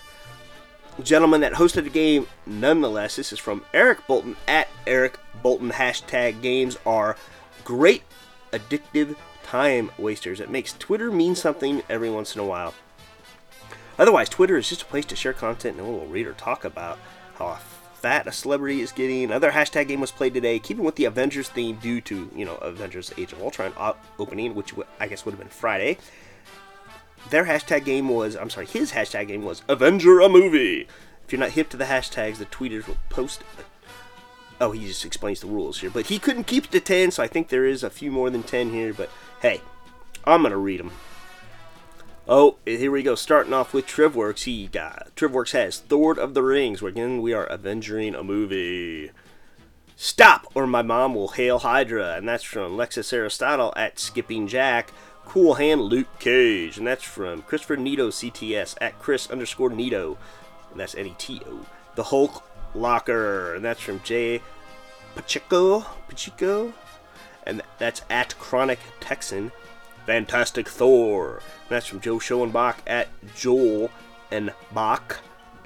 gentleman 1.03 1.41
that 1.41 1.53
hosted 1.53 1.84
the 1.84 1.89
game 1.89 2.27
nonetheless. 2.45 3.15
This 3.15 3.34
is 3.34 3.39
from 3.39 3.65
Eric 3.73 4.05
Bolton 4.08 4.36
at 4.47 4.67
Eric 4.88 5.19
Bolton. 5.41 5.71
Hashtag 5.71 6.41
games 6.41 6.77
are 6.86 7.17
great 7.63 8.03
addictive 8.51 9.15
time 9.43 9.91
wasters. 9.97 10.39
It 10.39 10.49
makes 10.49 10.73
Twitter 10.73 11.12
mean 11.12 11.36
something 11.36 11.84
every 11.89 12.10
once 12.10 12.36
in 12.36 12.41
a 12.41 12.45
while. 12.45 12.73
Otherwise, 13.97 14.29
Twitter 14.29 14.58
is 14.58 14.69
just 14.69 14.81
a 14.81 14.86
place 14.86 15.05
to 15.05 15.15
share 15.15 15.34
content 15.34 15.77
and 15.77 15.88
we'll 15.88 16.05
read 16.08 16.27
or 16.27 16.34
talk 16.34 16.65
about 16.65 16.97
how 17.36 17.58
fat 17.95 18.27
a 18.27 18.31
celebrity 18.31 18.81
is 18.81 18.91
getting. 18.91 19.25
Another 19.25 19.51
hashtag 19.51 19.88
game 19.88 20.01
was 20.01 20.12
played 20.12 20.34
today, 20.34 20.60
keeping 20.60 20.84
with 20.84 20.95
the 20.95 21.05
Avengers 21.05 21.49
theme 21.49 21.77
due 21.77 22.01
to, 22.01 22.29
you 22.36 22.45
know, 22.45 22.55
Avengers 22.58 23.12
Age 23.17 23.34
of 23.34 23.41
Ultron 23.41 23.73
uh, 23.77 23.93
opening, 24.19 24.53
which 24.53 24.73
I 24.99 25.08
guess 25.08 25.25
would 25.25 25.31
have 25.31 25.39
been 25.39 25.47
Friday. 25.47 25.97
Their 27.29 27.45
hashtag 27.45 27.85
game 27.85 28.09
was, 28.09 28.35
I'm 28.35 28.49
sorry, 28.49 28.67
his 28.67 28.91
hashtag 28.91 29.27
game 29.27 29.43
was 29.43 29.63
Avenger 29.67 30.19
a 30.19 30.29
Movie. 30.29 30.88
If 31.25 31.31
you're 31.31 31.39
not 31.39 31.51
hip 31.51 31.69
to 31.69 31.77
the 31.77 31.85
hashtags, 31.85 32.38
the 32.38 32.45
tweeters 32.45 32.88
will 32.88 32.97
post. 33.09 33.43
Oh, 34.61 34.71
he 34.71 34.88
just 34.88 35.05
explains 35.05 35.39
the 35.39 35.47
rules 35.47 35.79
here. 35.79 35.89
But 35.89 36.05
he 36.07 36.19
couldn't 36.19 36.45
keep 36.45 36.69
to 36.69 36.79
10, 36.79 37.11
so 37.11 37.23
I 37.23 37.27
think 37.27 37.49
there 37.49 37.65
is 37.65 37.83
a 37.83 37.89
few 37.89 38.11
more 38.11 38.29
than 38.29 38.43
10 38.43 38.71
here. 38.71 38.93
But 38.93 39.09
hey, 39.41 39.61
I'm 40.23 40.41
going 40.41 40.51
to 40.51 40.57
read 40.57 40.79
them. 40.79 40.91
Oh, 42.27 42.57
here 42.65 42.91
we 42.91 43.03
go. 43.03 43.15
Starting 43.15 43.53
off 43.53 43.73
with 43.73 43.85
Trivworks. 43.85 44.43
He 44.43 44.67
got 44.67 45.11
Trivworks 45.15 45.51
has 45.51 45.79
Thord 45.79 46.17
of 46.17 46.33
the 46.33 46.43
Rings. 46.43 46.81
Where 46.81 46.91
again 46.91 47.21
we 47.21 47.33
are 47.33 47.45
avenging 47.45 48.15
a 48.15 48.23
movie. 48.23 49.11
Stop, 49.97 50.47
or 50.53 50.67
my 50.67 50.81
mom 50.81 51.15
will 51.15 51.29
hail 51.29 51.59
Hydra, 51.59 52.15
and 52.15 52.27
that's 52.27 52.43
from 52.43 52.75
Lexus 52.75 53.13
Aristotle 53.13 53.73
at 53.77 53.97
Skipping 53.97 54.47
Jack. 54.47 54.91
Cool 55.25 55.55
Hand 55.55 55.81
Luke 55.81 56.19
Cage, 56.19 56.77
and 56.77 56.88
that's 56.88 57.03
from 57.03 57.41
Christopher 57.41 57.75
Neto 57.75 58.09
CTS 58.09 58.75
at 58.79 58.99
Chris 58.99 59.29
underscore 59.29 59.69
Neto, 59.69 60.17
and 60.71 60.79
that's 60.79 60.95
N 60.95 61.07
E 61.07 61.15
T 61.17 61.41
O. 61.47 61.65
The 61.95 62.03
Hulk 62.03 62.43
Locker, 62.73 63.53
and 63.55 63.63
that's 63.63 63.81
from 63.81 64.01
Jay 64.03 64.41
Pacheco, 65.15 65.85
Pacheco, 66.07 66.73
and 67.45 67.61
that's 67.77 68.01
at 68.09 68.38
Chronic 68.39 68.79
Texan. 68.99 69.51
Fantastic 70.05 70.69
Thor, 70.69 71.38
and 71.38 71.69
that's 71.69 71.88
from 71.88 71.99
Joe 71.99 72.17
Schoenbach 72.17 72.75
at 72.85 73.07
Joel 73.35 73.89
and 74.31 74.53
Bach. 74.73 75.19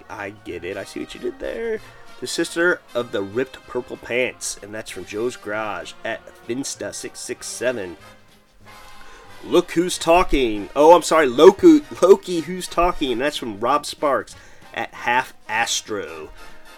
I 0.09 0.31
get 0.45 0.63
it. 0.63 0.77
I 0.77 0.85
see 0.85 1.01
what 1.01 1.13
you 1.13 1.19
did 1.19 1.39
there. 1.39 1.79
The 2.19 2.27
sister 2.27 2.81
of 2.93 3.11
the 3.11 3.21
ripped 3.21 3.65
purple 3.67 3.97
pants, 3.97 4.59
and 4.61 4.73
that's 4.73 4.91
from 4.91 5.05
Joe's 5.05 5.37
Garage 5.37 5.93
at 6.03 6.21
Finsta667. 6.47 7.95
Look 9.43 9.71
who's 9.71 9.97
talking. 9.97 10.69
Oh, 10.75 10.95
I'm 10.95 11.01
sorry, 11.01 11.25
Loki, 11.25 11.81
Loki 12.01 12.41
who's 12.41 12.67
talking. 12.67 13.17
That's 13.17 13.37
from 13.37 13.59
Rob 13.59 13.85
Sparks 13.85 14.35
at 14.73 14.93
Half 14.93 15.33
Astro. 15.47 16.29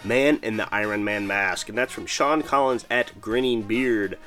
Man 0.04 0.40
in 0.42 0.58
the 0.58 0.74
Iron 0.74 1.04
Man 1.04 1.28
mask, 1.28 1.70
and 1.70 1.78
that's 1.78 1.94
from 1.94 2.06
Sean 2.06 2.42
Collins 2.42 2.86
at 2.90 3.20
Grinning 3.22 3.64
Beard. 3.64 4.18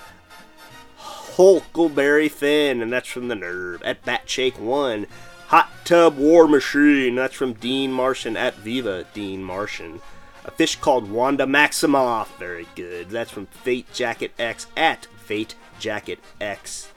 Hulkleberry 1.37 2.31
Finn, 2.31 2.81
and 2.81 2.93
that's 2.93 3.09
from 3.09 3.29
the 3.29 3.35
Nerve 3.35 3.83
at 3.83 4.05
Batshake 4.05 4.59
One. 4.59 5.07
Hot 5.49 5.69
Tub 5.85 6.17
War 6.17 6.47
Machine, 6.47 7.17
that's 7.17 7.35
from 7.35 7.55
Dean 7.55 7.93
Martian 7.93 8.37
at 8.37 8.55
Viva 8.57 9.05
Dean 9.15 9.43
Martian. 9.43 10.01
A 10.45 10.51
fish 10.51 10.77
called 10.77 11.11
Wanda 11.11 11.45
Maximoff, 11.47 12.29
very 12.39 12.67
good. 12.75 13.11
That's 13.11 13.31
from 13.31 13.47
Fate 13.47 13.93
Jacket 13.93 14.33
X 14.39 14.67
at 14.77 15.07
Fate 15.07 15.55
Jacket 15.79 16.21
X. 16.41 16.89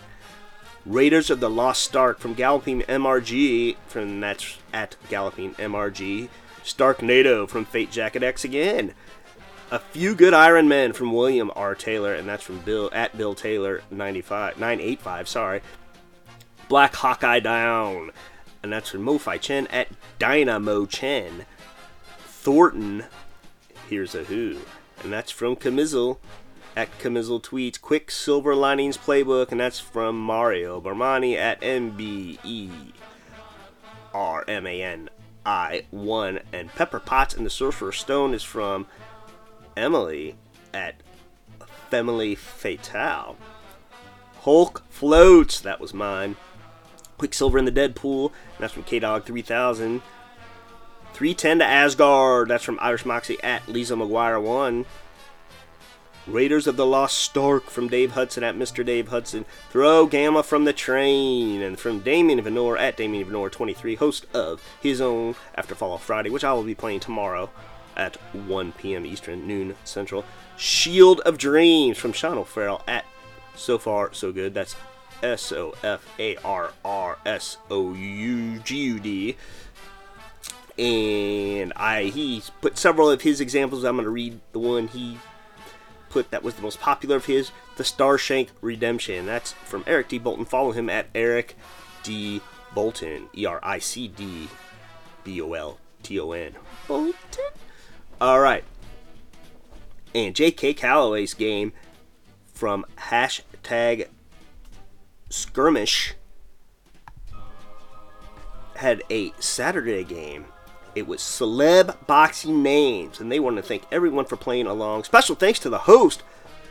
Raiders 0.88 1.30
of 1.30 1.42
the 1.42 1.50
Lost 1.50 1.84
Stark 1.84 2.18
from 2.18 2.34
Galloping 2.34 2.82
MRG, 2.84 3.76
from 3.88 4.22
that's 4.22 4.58
at 4.72 4.96
Galloping 5.10 5.54
MRG. 5.56 6.30
Stark 6.64 7.02
NATO 7.02 7.46
from 7.46 7.66
Fate 7.66 7.92
Jacket 7.92 8.24
X 8.24 8.46
again. 8.46 8.94
A 9.70 9.80
few 9.80 10.16
good 10.16 10.34
Iron 10.34 10.70
Men 10.70 10.94
from 10.94 11.12
William 11.12 11.52
R. 11.58 11.76
Taylor, 11.76 12.14
and 12.14 12.28
that's 12.28 12.44
from 12.44 12.60
Bill 12.60 12.90
at 12.94 13.18
Bill 13.18 13.36
Taylor 13.36 13.82
95 13.92 14.58
985, 14.58 15.28
sorry. 15.28 15.62
Black 16.70 16.96
Hawkeye 16.96 17.42
Down, 17.42 18.12
and 18.64 18.72
that's 18.72 18.92
from 18.92 19.02
Mofi 19.02 19.42
Chen 19.42 19.68
at 19.68 19.90
Dynamo 20.20 20.86
Chen. 20.86 21.46
Thornton, 22.28 23.04
here's 23.90 24.16
a 24.16 24.24
who, 24.24 24.60
and 25.04 25.12
that's 25.12 25.32
from 25.32 25.58
Camizzle 25.58 26.20
at 26.78 26.96
Camizzle 27.00 27.42
Tweets. 27.42 27.82
Quick 27.82 28.12
Silver 28.12 28.56
Linings 28.56 28.98
Playbook, 28.98 29.52
and 29.52 29.60
that's 29.60 29.80
from 29.80 30.18
Mario 30.18 30.80
Barmani 30.80 31.36
at 31.36 31.60
MBE 31.60 32.94
R 34.14 34.46
M 34.48 34.68
A 34.68 34.84
N 34.84 35.10
I 35.44 35.86
1. 35.90 36.40
And 36.54 36.70
Pepper 36.70 37.00
Potts 37.00 37.34
and 37.34 37.46
the 37.46 37.50
Sorcerer's 37.50 37.98
Stone 37.98 38.36
is 38.36 38.44
from 38.44 38.86
Emily 39.76 40.36
at 40.72 41.02
Family 41.90 42.36
Fatale. 42.36 43.38
Hulk 44.42 44.84
Floats, 44.90 45.60
that 45.60 45.82
was 45.82 45.96
mine. 45.96 46.36
Quicksilver 47.18 47.58
in 47.58 47.66
the 47.66 47.72
Deadpool, 47.72 48.32
that's 48.60 48.74
from 48.74 48.84
K 48.84 49.00
Dog 49.00 49.26
3000. 49.26 50.04
310 51.14 51.60
to 51.60 51.66
Asgard, 51.66 52.50
that's 52.50 52.64
from 52.64 52.78
Irish 52.80 53.04
Moxie 53.04 53.42
at 53.42 53.68
Lisa 53.68 53.96
McGuire 53.96 54.40
1. 54.40 54.86
Raiders 56.28 56.68
of 56.68 56.76
the 56.76 56.86
Lost 56.86 57.18
Stark 57.18 57.70
from 57.70 57.88
Dave 57.88 58.12
Hudson 58.12 58.44
at 58.44 58.56
Mr. 58.56 58.86
Dave 58.86 59.08
Hudson. 59.08 59.46
Throw 59.70 60.06
Gamma 60.06 60.44
from 60.44 60.66
the 60.66 60.74
Train. 60.74 61.62
And 61.62 61.80
from 61.80 62.02
Damien 62.02 62.42
Venor 62.42 62.78
at 62.78 62.98
Damien 62.98 63.26
Venor 63.26 63.50
23, 63.50 63.96
host 63.96 64.26
of 64.34 64.62
his 64.82 65.00
own 65.00 65.36
After 65.56 65.74
Fall 65.74 65.94
of 65.94 66.02
Friday, 66.02 66.30
which 66.30 66.44
I 66.44 66.52
will 66.52 66.64
be 66.64 66.76
playing 66.76 67.00
tomorrow 67.00 67.50
at 67.96 68.18
1 68.34 68.74
p.m. 68.74 69.06
Eastern, 69.06 69.48
noon 69.48 69.76
Central. 69.86 70.26
Shield 70.58 71.22
of 71.22 71.38
Dreams 71.38 71.98
from 71.98 72.12
Sean 72.12 72.38
O'Farrell 72.38 72.84
at 72.88 73.06
So 73.56 73.78
Far 73.78 74.14
So 74.14 74.34
Good. 74.34 74.54
That's 74.54 74.76
S 75.24 75.54
O 75.54 75.76
F 75.82 76.06
A 76.20 76.36
R 76.38 76.74
R 76.84 77.18
S 77.26 77.58
O 77.72 77.94
U 77.94 78.60
G 78.60 78.76
U 78.76 79.00
D. 79.00 79.38
And 80.78 81.74
I 81.76 82.04
he 82.04 82.44
put 82.62 82.78
several 82.78 83.10
of 83.10 83.22
his 83.22 83.40
examples. 83.40 83.84
I'm 83.84 83.96
going 83.96 84.04
to 84.04 84.12
read 84.12 84.40
the 84.52 84.60
one 84.60 84.88
he 84.90 85.18
that 86.22 86.44
was 86.44 86.56
the 86.56 86.62
most 86.62 86.80
popular 86.80 87.16
of 87.18 87.26
his, 87.26 87.52
the 87.78 87.84
Starshank 87.84 88.50
Redemption. 88.62 89.26
That's 89.26 89.54
from 89.54 89.84
Eric 89.88 90.10
D. 90.10 90.20
Bolton. 90.20 90.46
Follow 90.46 90.72
him 90.72 90.90
at 90.90 91.08
Eric 91.16 91.56
D. 92.04 92.42
Bolton. 92.74 93.30
E 93.36 93.46
R 93.46 93.60
I 93.64 93.80
C 93.80 94.08
D 94.08 94.48
B 95.24 95.42
O 95.42 95.54
L 95.54 95.80
T 96.04 96.20
O 96.20 96.32
N. 96.32 96.56
Bolton? 96.88 97.16
All 98.20 98.40
right. 98.40 98.64
And 100.16 100.36
J.K. 100.36 100.74
Calloway's 100.74 101.34
game 101.34 101.74
from 102.54 102.86
hashtag 102.98 104.08
skirmish 105.30 106.16
had 108.76 109.04
a 109.10 109.32
Saturday 109.40 110.04
game. 110.04 110.46
It 110.98 111.06
was 111.06 111.20
celeb 111.20 111.96
boxing 112.08 112.64
names, 112.64 113.20
and 113.20 113.32
they 113.32 113.40
want 113.40 113.58
to 113.58 113.62
thank 113.62 113.84
everyone 113.92 114.26
for 114.26 114.36
playing 114.36 114.66
along. 114.66 115.04
Special 115.04 115.36
thanks 115.36 115.60
to 115.60 115.70
the 115.70 115.78
host 115.78 116.24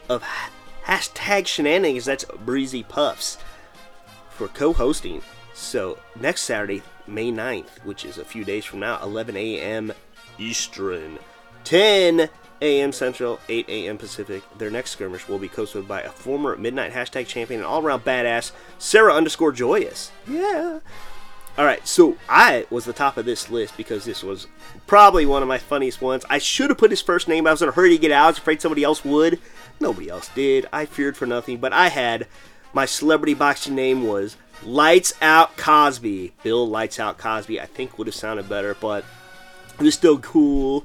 of 0.09 0.23
ha- 0.23 0.51
hashtag 0.85 1.47
shenanigans. 1.47 2.07
That's 2.07 2.25
Breezy 2.45 2.83
Puffs 2.83 3.39
for 4.29 4.49
co-hosting. 4.49 5.23
So 5.55 6.01
next 6.19 6.43
Saturday, 6.43 6.83
May 7.07 7.31
9th, 7.31 7.85
which 7.85 8.05
is 8.05 8.19
a 8.19 8.25
few 8.25 8.45
days 8.45 8.65
from 8.65 8.81
now, 8.81 9.01
11 9.01 9.37
a.m. 9.37 9.93
Eastern, 10.39 11.21
10 11.63 12.29
a.m. 12.61 12.91
Central, 12.91 13.39
8 13.49 13.69
a.m. 13.69 13.97
Pacific. 13.97 14.43
Their 14.59 14.71
next 14.71 14.91
skirmish 14.91 15.29
will 15.29 15.39
be 15.39 15.49
co 15.49 15.63
hosted 15.63 15.87
by 15.87 16.03
a 16.03 16.11
former 16.11 16.57
Midnight 16.57 16.93
hashtag 16.93 17.29
champion 17.29 17.61
and 17.61 17.67
all-around 17.67 18.05
badass, 18.05 18.51
Sarah 18.81 19.15
underscore 19.15 19.53
Joyous. 19.53 20.11
Yeah. 20.29 20.81
All 21.59 21.65
right, 21.65 21.87
so 21.89 22.19
I 22.29 22.67
was 22.69 22.85
the 22.85 22.93
top 22.93 23.17
of 23.17 23.25
this 23.25 23.51
list 23.51 23.79
because 23.79 24.05
this 24.05 24.23
was 24.23 24.47
probably 24.87 25.25
one 25.25 25.41
of 25.41 25.49
my 25.49 25.57
funniest 25.57 26.03
ones. 26.03 26.25
I 26.29 26.37
should 26.37 26.69
have 26.69 26.79
put 26.79 26.91
his 26.91 27.01
first 27.01 27.29
name. 27.29 27.47
I 27.47 27.51
was 27.51 27.63
in 27.63 27.69
a 27.71 27.73
hurry 27.73 27.91
to 27.91 27.99
get 27.99 28.13
out. 28.13 28.25
I 28.25 28.29
was 28.29 28.39
afraid 28.39 28.61
somebody 28.61 28.85
else 28.85 29.05
would. 29.07 29.41
Nobody 29.81 30.11
else 30.11 30.29
did. 30.35 30.67
I 30.71 30.85
feared 30.85 31.17
for 31.17 31.25
nothing, 31.25 31.57
but 31.57 31.73
I 31.73 31.89
had 31.89 32.27
my 32.75 32.85
celebrity 32.85 33.33
boxing 33.33 33.75
name 33.75 34.07
was 34.07 34.37
Lights 34.63 35.15
Out 35.23 35.57
Cosby. 35.57 36.35
Bill 36.43 36.69
Lights 36.69 37.01
Out 37.01 37.17
Cosby. 37.17 37.59
I 37.59 37.65
think 37.65 37.97
would 37.97 38.07
have 38.07 38.15
sounded 38.15 38.51
better, 38.51 38.75
but 38.75 39.07
it 39.79 39.83
was 39.83 39.95
still 39.95 40.19
cool. 40.19 40.85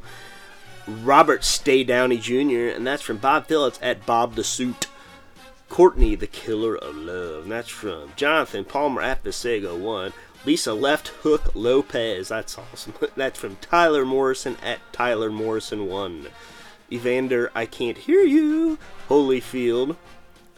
Robert 0.88 1.44
Stay 1.44 1.84
Downey 1.84 2.18
Jr., 2.18 2.74
and 2.74 2.88
that's 2.88 3.02
from 3.02 3.18
Bob 3.18 3.48
Phillips 3.48 3.78
at 3.82 4.06
Bob 4.06 4.36
the 4.36 4.44
Suit. 4.44 4.88
Courtney, 5.72 6.16
the 6.16 6.28
Killer 6.28 6.76
of 6.76 6.98
Love, 6.98 7.44
and 7.44 7.52
that's 7.52 7.70
from 7.70 8.12
Jonathan 8.18 8.66
Palmer 8.66 9.02
at 9.02 9.24
Visego 9.24 9.80
1. 9.80 10.12
Lisa 10.44 10.74
Left 10.74 11.10
Hook 11.10 11.52
Lopez, 11.54 12.30
that's 12.30 12.58
awesome. 12.58 12.94
That's 13.16 13.38
from 13.38 13.58
Tyler 13.58 14.06
Morrison 14.06 14.58
at 14.64 14.80
Tyler 14.92 15.30
Morrison 15.30 15.88
1. 15.88 16.28
Evander, 16.92 17.52
I 17.54 17.66
Can't 17.68 17.98
Hear 17.98 18.22
You, 18.22 18.78
Holyfield, 19.08 19.96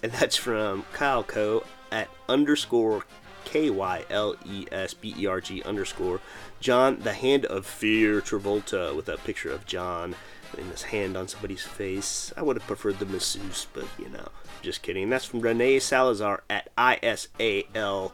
and 0.01 0.11
that's 0.11 0.35
from 0.35 0.85
Kyle 0.93 1.23
Co 1.23 1.63
at 1.91 2.09
underscore 2.27 3.03
K 3.45 3.69
Y 3.69 4.05
L 4.09 4.35
E 4.45 4.65
S 4.71 4.93
B 4.93 5.13
E 5.17 5.25
R 5.27 5.41
G 5.41 5.61
underscore 5.63 6.21
John, 6.59 6.99
the 6.99 7.13
hand 7.13 7.45
of 7.45 7.65
fear, 7.65 8.21
Travolta, 8.21 8.95
with 8.95 9.09
a 9.09 9.17
picture 9.17 9.51
of 9.51 9.65
John 9.65 10.15
and 10.57 10.71
his 10.71 10.83
hand 10.83 11.17
on 11.17 11.27
somebody's 11.27 11.63
face. 11.63 12.33
I 12.37 12.41
would 12.41 12.55
have 12.55 12.67
preferred 12.67 12.99
the 12.99 13.05
masseuse, 13.05 13.67
but 13.73 13.85
you 13.99 14.09
know, 14.09 14.29
just 14.61 14.81
kidding. 14.81 15.09
That's 15.09 15.25
from 15.25 15.41
Renee 15.41 15.79
Salazar 15.79 16.43
at 16.49 16.73
ISAL 16.77 18.11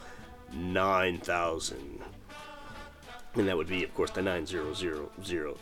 9000. 0.53 2.03
And 3.35 3.47
that 3.47 3.55
would 3.55 3.67
be, 3.67 3.83
of 3.83 3.93
course, 3.93 4.09
the 4.11 4.23
9000 4.23 5.07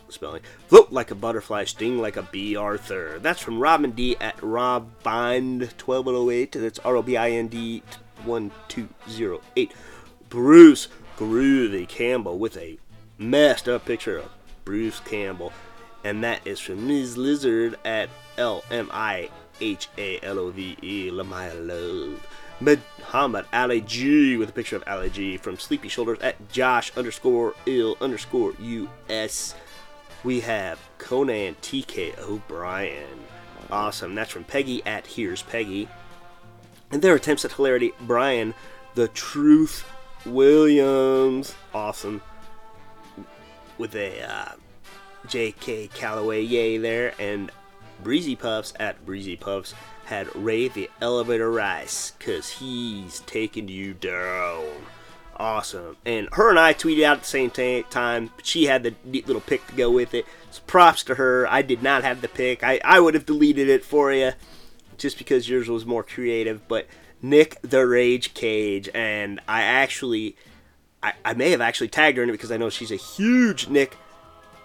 spelling. 0.08 0.40
Float 0.68 0.90
like 0.90 1.10
a 1.10 1.14
butterfly, 1.14 1.64
sting 1.64 1.98
like 1.98 2.16
a 2.16 2.22
bee, 2.22 2.56
Arthur. 2.56 3.18
That's 3.18 3.40
from 3.40 3.58
Robin 3.58 3.90
D 3.90 4.16
at 4.20 4.38
RobBind1208. 4.38 6.52
That's 6.52 6.78
R 6.78 6.96
O 6.96 7.02
B 7.02 7.14
I 7.16 7.30
N 7.30 7.48
D 7.48 7.82
1208. 8.24 9.72
Bruce 10.28 10.88
Groovy 11.16 11.88
Campbell 11.88 12.38
with 12.38 12.56
a 12.56 12.78
messed 13.18 13.68
up 13.68 13.84
picture 13.84 14.18
of 14.18 14.30
Bruce 14.64 15.00
Campbell. 15.00 15.52
And 16.04 16.22
that 16.24 16.46
is 16.46 16.60
from 16.60 16.86
Ms. 16.86 17.18
Lizard 17.18 17.76
at 17.84 18.08
L 18.38 18.64
M 18.70 18.88
I 18.92 19.28
H 19.60 19.88
A 19.98 20.20
L 20.22 20.38
O 20.38 20.50
V 20.50 20.76
E, 20.82 21.10
Lamaya 21.10 21.54
Love. 21.54 22.26
Muhammad 22.60 23.46
Ali 23.52 23.80
G 23.80 24.36
with 24.36 24.48
a 24.48 24.52
picture 24.52 24.76
of 24.76 24.84
Ali 24.86 25.10
G 25.10 25.36
from 25.36 25.58
Sleepy 25.58 25.88
Shoulders 25.88 26.18
at 26.20 26.50
Josh 26.50 26.96
underscore 26.96 27.54
ill 27.66 27.96
underscore 28.00 28.54
US. 28.60 29.54
We 30.24 30.40
have 30.40 30.80
Conan 30.98 31.56
TK 31.62 32.18
O'Brien. 32.18 33.24
Awesome. 33.70 34.14
That's 34.14 34.30
from 34.30 34.44
Peggy 34.44 34.82
at 34.84 35.06
Here's 35.06 35.42
Peggy. 35.42 35.88
And 36.90 37.02
their 37.02 37.14
attempts 37.14 37.44
at 37.44 37.52
hilarity, 37.52 37.92
Brian, 38.00 38.54
the 38.94 39.08
Truth 39.08 39.88
Williams. 40.26 41.54
Awesome. 41.72 42.22
With 43.76 43.94
a 43.94 44.22
uh, 44.22 44.52
J.K. 45.26 45.88
Calloway 45.88 46.42
yay 46.42 46.78
there. 46.78 47.14
And 47.18 47.52
Breezy 48.02 48.34
Puffs 48.34 48.72
at 48.80 49.04
Breezy 49.04 49.36
Puffs 49.36 49.74
had 50.08 50.34
Ray 50.34 50.68
the 50.68 50.90
Elevator 51.02 51.50
Rice 51.50 52.12
because 52.18 52.48
he's 52.48 53.20
taking 53.20 53.68
you 53.68 53.92
down. 53.92 54.64
Awesome. 55.36 55.98
And 56.06 56.28
her 56.32 56.48
and 56.48 56.58
I 56.58 56.72
tweeted 56.72 57.04
out 57.04 57.18
at 57.18 57.22
the 57.24 57.28
same 57.28 57.50
ta- 57.50 57.88
time. 57.90 58.30
She 58.42 58.64
had 58.64 58.82
the 58.82 58.94
neat 59.04 59.26
little 59.26 59.42
pic 59.42 59.66
to 59.66 59.74
go 59.74 59.90
with 59.90 60.14
it. 60.14 60.24
So 60.50 60.62
props 60.66 61.02
to 61.04 61.16
her. 61.16 61.46
I 61.46 61.60
did 61.60 61.82
not 61.82 62.04
have 62.04 62.22
the 62.22 62.28
pic. 62.28 62.64
I, 62.64 62.80
I 62.84 63.00
would 63.00 63.12
have 63.12 63.26
deleted 63.26 63.68
it 63.68 63.84
for 63.84 64.10
you 64.12 64.32
just 64.96 65.18
because 65.18 65.48
yours 65.48 65.68
was 65.68 65.84
more 65.84 66.02
creative. 66.02 66.66
But 66.66 66.86
Nick 67.20 67.60
the 67.60 67.86
Rage 67.86 68.32
Cage, 68.32 68.88
and 68.94 69.40
I 69.46 69.62
actually, 69.62 70.36
I, 71.02 71.12
I 71.22 71.34
may 71.34 71.50
have 71.50 71.60
actually 71.60 71.88
tagged 71.88 72.16
her 72.16 72.22
in 72.22 72.30
it 72.30 72.32
because 72.32 72.50
I 72.50 72.56
know 72.56 72.70
she's 72.70 72.90
a 72.90 72.96
huge 72.96 73.68
Nick 73.68 73.94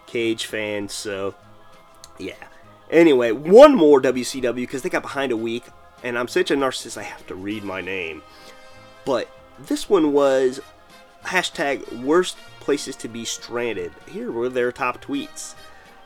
Cage 0.07 0.45
fan. 0.45 0.87
So, 0.87 1.35
yeah. 2.17 2.33
Anyway, 2.93 3.31
one 3.31 3.73
more 3.73 3.99
WCW 3.99 4.53
because 4.53 4.83
they 4.83 4.89
got 4.89 5.01
behind 5.01 5.31
a 5.31 5.37
week, 5.37 5.63
and 6.03 6.15
I'm 6.17 6.27
such 6.27 6.51
a 6.51 6.55
narcissist 6.55 6.95
I 6.95 7.01
have 7.01 7.25
to 7.25 7.33
read 7.33 7.63
my 7.63 7.81
name. 7.81 8.21
But 9.03 9.27
this 9.57 9.89
one 9.89 10.13
was 10.13 10.59
hashtag 11.25 12.03
worst 12.03 12.37
places 12.59 12.95
to 12.97 13.07
be 13.07 13.25
stranded. 13.25 13.91
Here 14.07 14.31
were 14.31 14.47
their 14.47 14.71
top 14.71 15.03
tweets. 15.03 15.55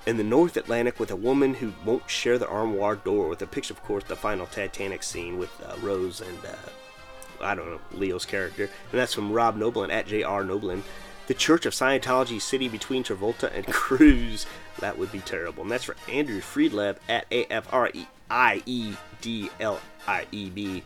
In 0.05 0.15
the 0.15 0.23
North 0.23 0.55
Atlantic 0.55 0.97
with 0.97 1.11
a 1.11 1.17
woman 1.17 1.55
who 1.55 1.73
won't 1.83 2.09
share 2.09 2.37
the 2.37 2.47
armoire 2.47 2.95
door 2.95 3.27
with 3.27 3.41
a 3.41 3.47
picture, 3.47 3.73
of 3.73 3.83
course, 3.83 4.05
the 4.05 4.15
final 4.15 4.45
Titanic 4.45 5.03
scene 5.03 5.37
with 5.37 5.51
uh, 5.65 5.75
Rose 5.81 6.21
and, 6.21 6.39
uh, 6.45 7.43
I 7.43 7.53
don't 7.53 7.69
know, 7.69 7.81
Leo's 7.91 8.25
character. 8.25 8.63
And 8.63 8.99
that's 8.99 9.13
from 9.13 9.33
Rob 9.33 9.57
Noblin 9.57 9.91
at 9.91 10.07
JR 10.07 10.41
Noblin. 10.45 10.83
The 11.27 11.33
Church 11.33 11.65
of 11.65 11.73
Scientology 11.73 12.41
City 12.41 12.67
between 12.67 13.03
Travolta 13.03 13.53
and 13.53 13.67
Cruise. 13.71 14.45
That 14.79 14.97
would 14.97 15.11
be 15.11 15.19
terrible. 15.19 15.63
And 15.63 15.71
that's 15.71 15.83
for 15.83 15.95
Andrew 16.09 16.41
Friedlieb 16.41 16.97
at 17.09 17.25
A 17.31 17.45
F 17.51 17.71
R 17.71 17.89
E 17.93 18.07
I 18.29 18.63
E 18.65 18.95
D 19.21 19.49
L 19.59 19.79
I 20.07 20.25
E 20.31 20.49
B. 20.49 20.83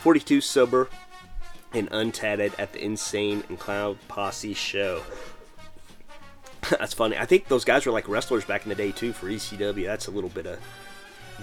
42 0.00 0.40
sober 0.40 0.88
and 1.72 1.90
untatted 1.90 2.52
at 2.58 2.72
the 2.72 2.84
Insane 2.84 3.44
and 3.48 3.58
Clown 3.58 3.98
Posse 4.08 4.54
show. 4.54 5.02
That's 6.70 6.94
funny. 6.94 7.16
I 7.16 7.24
think 7.24 7.48
those 7.48 7.64
guys 7.64 7.86
were 7.86 7.92
like 7.92 8.08
wrestlers 8.08 8.44
back 8.44 8.64
in 8.64 8.68
the 8.68 8.74
day 8.74 8.92
too 8.92 9.12
for 9.12 9.26
ECW. 9.26 9.86
That's 9.86 10.06
a 10.06 10.10
little 10.10 10.30
bit 10.30 10.46
of 10.46 10.58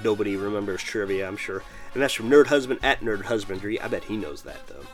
nobody 0.04 0.36
remembers 0.36 0.84
trivia, 0.84 1.28
I'm 1.28 1.38
sure. 1.38 1.64
And 1.94 2.02
that's 2.02 2.14
from 2.14 2.30
Nerd 2.30 2.48
Husband 2.48 2.80
at 2.84 3.02
Nerd 3.02 3.24
Husbandry. 3.24 3.80
I 3.80 3.88
bet 3.88 4.04
he 4.04 4.18
knows 4.18 4.44
that 4.44 4.68
though. 4.68 4.86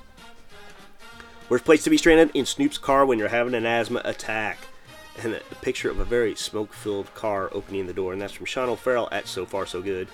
Worst 1.51 1.65
place 1.65 1.83
to 1.83 1.89
be 1.89 1.97
stranded 1.97 2.33
in 2.33 2.45
Snoop's 2.45 2.77
car 2.77 3.05
when 3.05 3.19
you're 3.19 3.27
having 3.27 3.55
an 3.55 3.65
asthma 3.65 4.01
attack. 4.05 4.57
And 5.21 5.33
a, 5.33 5.41
picture 5.55 5.91
of 5.91 5.99
a 5.99 6.05
very 6.05 6.33
smoke-filled 6.33 7.13
car 7.13 7.49
opening 7.51 7.87
the 7.87 7.93
door, 7.93 8.13
and 8.13 8.21
that's 8.21 8.31
from 8.31 8.45
Sean 8.45 8.69
O'Farrell 8.69 9.09
at 9.11 9.27
So 9.27 9.45
Far 9.45 9.65
So 9.65 9.81
Good. 9.81 10.07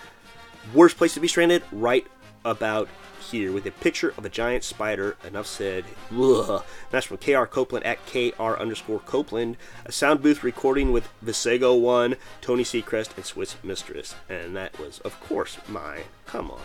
Worst 0.74 0.98
place 0.98 1.14
to 1.14 1.20
be 1.20 1.28
stranded 1.28 1.62
right 1.72 2.08
about 2.44 2.90
here 3.30 3.52
with 3.52 3.68
a 3.68 3.72
picture 3.72 4.16
of 4.18 4.26
a 4.26 4.30
giant 4.30 4.64
spider. 4.64 5.16
Enough 5.28 5.46
said. 5.46 5.86
Ugh. 6.12 6.64
That's 6.90 7.06
from 7.06 7.18
KR 7.18 7.44
Copeland 7.44 7.86
at 7.86 8.04
KR 8.08 8.60
underscore 8.60 9.02
Copeland. 9.02 9.58
A 9.86 9.92
sound 9.92 10.24
booth 10.24 10.44
recording 10.44 10.92
with 10.92 11.08
Visego 11.24 11.80
One, 11.80 12.16
Tony 12.42 12.64
Seacrest, 12.64 13.16
and 13.16 13.24
Swiss 13.24 13.58
Mistress. 13.62 14.16
And 14.28 14.56
that 14.56 14.80
was, 14.80 14.98
of 15.02 15.20
course, 15.20 15.60
my 15.68 16.00
come 16.26 16.50
on. 16.50 16.62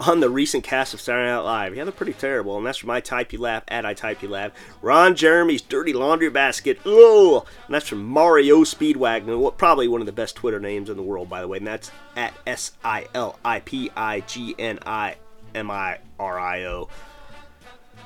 On 0.00 0.20
the 0.20 0.30
recent 0.30 0.64
cast 0.64 0.94
of 0.94 1.00
Saturday 1.00 1.28
Night 1.28 1.40
Live, 1.40 1.76
yeah, 1.76 1.84
they're 1.84 1.92
pretty 1.92 2.14
terrible, 2.14 2.56
and 2.56 2.66
that's 2.66 2.78
from 2.78 2.88
I 2.88 3.00
Type 3.00 3.34
You 3.34 3.38
Laugh 3.38 3.64
at 3.68 3.84
I 3.84 3.92
Type 3.92 4.22
You 4.22 4.30
Laugh. 4.30 4.52
Ron 4.80 5.14
Jeremy's 5.14 5.60
Dirty 5.60 5.92
Laundry 5.92 6.30
Basket, 6.30 6.78
ugh, 6.86 7.46
and 7.66 7.74
that's 7.74 7.88
from 7.88 8.06
Mario 8.06 8.64
Speedwagon, 8.64 9.58
probably 9.58 9.88
one 9.88 10.00
of 10.00 10.06
the 10.06 10.12
best 10.12 10.36
Twitter 10.36 10.58
names 10.58 10.88
in 10.88 10.96
the 10.96 11.02
world, 11.02 11.28
by 11.28 11.42
the 11.42 11.48
way, 11.48 11.58
and 11.58 11.66
that's 11.66 11.90
at 12.16 12.32
S 12.46 12.72
I 12.82 13.08
L 13.14 13.38
I 13.44 13.60
P 13.60 13.90
I 13.94 14.20
G 14.20 14.54
N 14.58 14.78
I 14.86 15.16
M 15.54 15.70
I 15.70 15.98
R 16.18 16.40
I 16.40 16.64
O. 16.64 16.88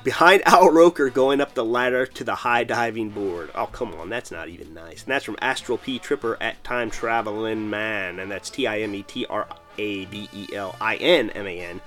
Behind 0.03 0.45
Al 0.45 0.69
Roker 0.71 1.09
going 1.09 1.39
up 1.39 1.53
the 1.53 1.63
ladder 1.63 2.05
to 2.05 2.25
the 2.25 2.35
high 2.35 2.65
diving 2.65 3.09
board. 3.09 3.51
Oh, 3.55 3.67
come 3.67 3.95
on, 3.95 4.09
that's 4.09 4.31
not 4.31 4.49
even 4.49 4.73
nice. 4.73 5.03
And 5.03 5.11
that's 5.13 5.23
from 5.23 5.37
Astral 5.41 5.77
P 5.77 5.97
Tripper 5.97 6.37
at 6.41 6.61
Time 6.65 6.91
Traveling 6.91 7.69
Man, 7.69 8.19
and 8.19 8.29
that's 8.29 8.49
T 8.49 8.67
I 8.67 8.81
M 8.81 8.93
E 8.93 9.03
T 9.03 9.25
R 9.27 9.47
A 9.77 10.05
B 10.05 10.29
E 10.33 10.47
L 10.53 10.75
I 10.79 10.95
N 10.95 11.29
M 11.31 11.47
A 11.47 11.59
N. 11.59 11.81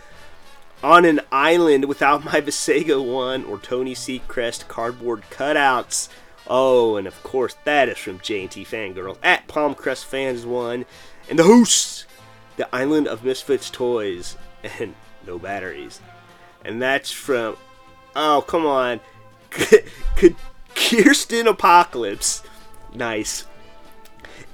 On 0.82 1.04
an 1.04 1.20
island 1.32 1.86
without 1.86 2.24
my 2.24 2.40
Visego 2.40 3.04
one 3.04 3.44
or 3.44 3.58
Tony 3.58 3.94
Seacrest 3.94 4.68
cardboard 4.68 5.22
cutouts. 5.30 6.08
Oh, 6.46 6.96
and 6.96 7.06
of 7.06 7.22
course 7.22 7.56
that 7.64 7.88
is 7.88 7.98
from 7.98 8.20
J&T 8.20 8.64
Fangirl 8.64 9.18
at 9.22 9.48
Palmcrest 9.48 10.04
Fans 10.04 10.46
One, 10.46 10.86
and 11.28 11.38
the 11.38 11.44
hosts, 11.44 12.06
the 12.56 12.74
Island 12.74 13.06
of 13.06 13.24
Misfits 13.24 13.70
Toys, 13.70 14.36
and 14.80 14.94
no 15.26 15.38
batteries. 15.38 16.00
And 16.64 16.80
that's 16.80 17.10
from 17.10 17.56
Oh, 18.16 18.42
come 18.46 18.66
on. 18.66 19.00
Kirsten 20.74 21.46
Apocalypse. 21.46 22.42
Nice. 22.94 23.46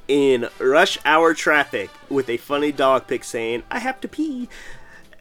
In 0.07 0.49
rush 0.59 0.99
hour 1.05 1.33
traffic 1.35 1.91
with 2.09 2.29
a 2.29 2.37
funny 2.37 2.73
dog 2.73 3.07
pic 3.07 3.25
saying, 3.25 3.63
I 3.71 3.79
have 3.79 4.01
to 4.03 4.09
pee. 4.09 4.49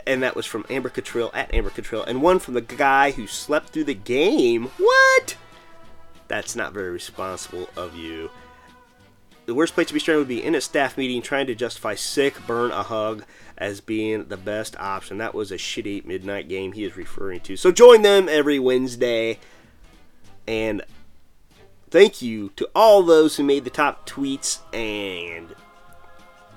And 0.06 0.22
that 0.22 0.36
was 0.36 0.46
from 0.46 0.66
Amber 0.70 0.90
Catrill 0.90 1.32
at 1.34 1.54
Amber 1.54 1.70
Catrill. 1.70 2.06
And 2.06 2.22
one 2.22 2.40
from 2.40 2.56
the 2.56 2.62
guy 2.62 3.12
who 3.12 3.26
slept 3.26 3.70
through 3.70 3.86
the 3.86 3.94
game. 3.94 4.66
What? 4.78 5.38
That's 6.28 6.56
not 6.56 6.74
very 6.74 6.90
responsible 6.90 7.70
of 7.78 7.96
you. 7.96 8.30
The 9.46 9.54
worst 9.54 9.74
place 9.74 9.88
to 9.88 9.94
be 9.94 10.00
stranded 10.00 10.22
would 10.22 10.36
be 10.36 10.44
in 10.44 10.56
a 10.56 10.62
staff 10.62 10.98
meeting 10.98 11.22
trying 11.22 11.48
to 11.48 11.56
justify 11.56 11.96
sick, 11.96 12.36
burn 12.48 12.72
a 12.72 12.84
hug 12.84 13.26
as 13.58 13.82
being 13.82 14.26
the 14.26 14.38
best 14.38 14.76
option. 14.78 15.18
That 15.18 15.34
was 15.34 15.52
a 15.52 15.58
shitty 15.58 16.06
midnight 16.06 16.48
game 16.48 16.72
he 16.72 16.86
is 16.86 16.96
referring 16.96 17.42
to. 17.42 17.58
So 17.58 17.72
join 17.72 18.02
them 18.02 18.30
every 18.30 18.58
Wednesday. 18.58 19.40
And 20.48 20.82
thank 21.94 22.24
you 22.24 22.50
to 22.56 22.68
all 22.74 23.04
those 23.04 23.38
who 23.38 23.44
made 23.44 23.64
the 23.64 23.70
top 23.70 24.10
tweets 24.10 24.62
and 24.74 25.56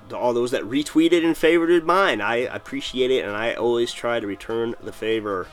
to 0.09 0.17
all 0.17 0.33
those 0.33 0.49
that 0.49 0.63
retweeted 0.63 1.23
and 1.23 1.35
favorited 1.35 1.83
mine. 1.83 2.19
I 2.21 2.37
appreciate 2.37 3.11
it 3.11 3.23
and 3.23 3.35
I 3.35 3.53
always 3.53 3.93
try 3.93 4.19
to 4.19 4.25
return 4.25 4.73
the 4.81 4.91
favor. 4.91 5.47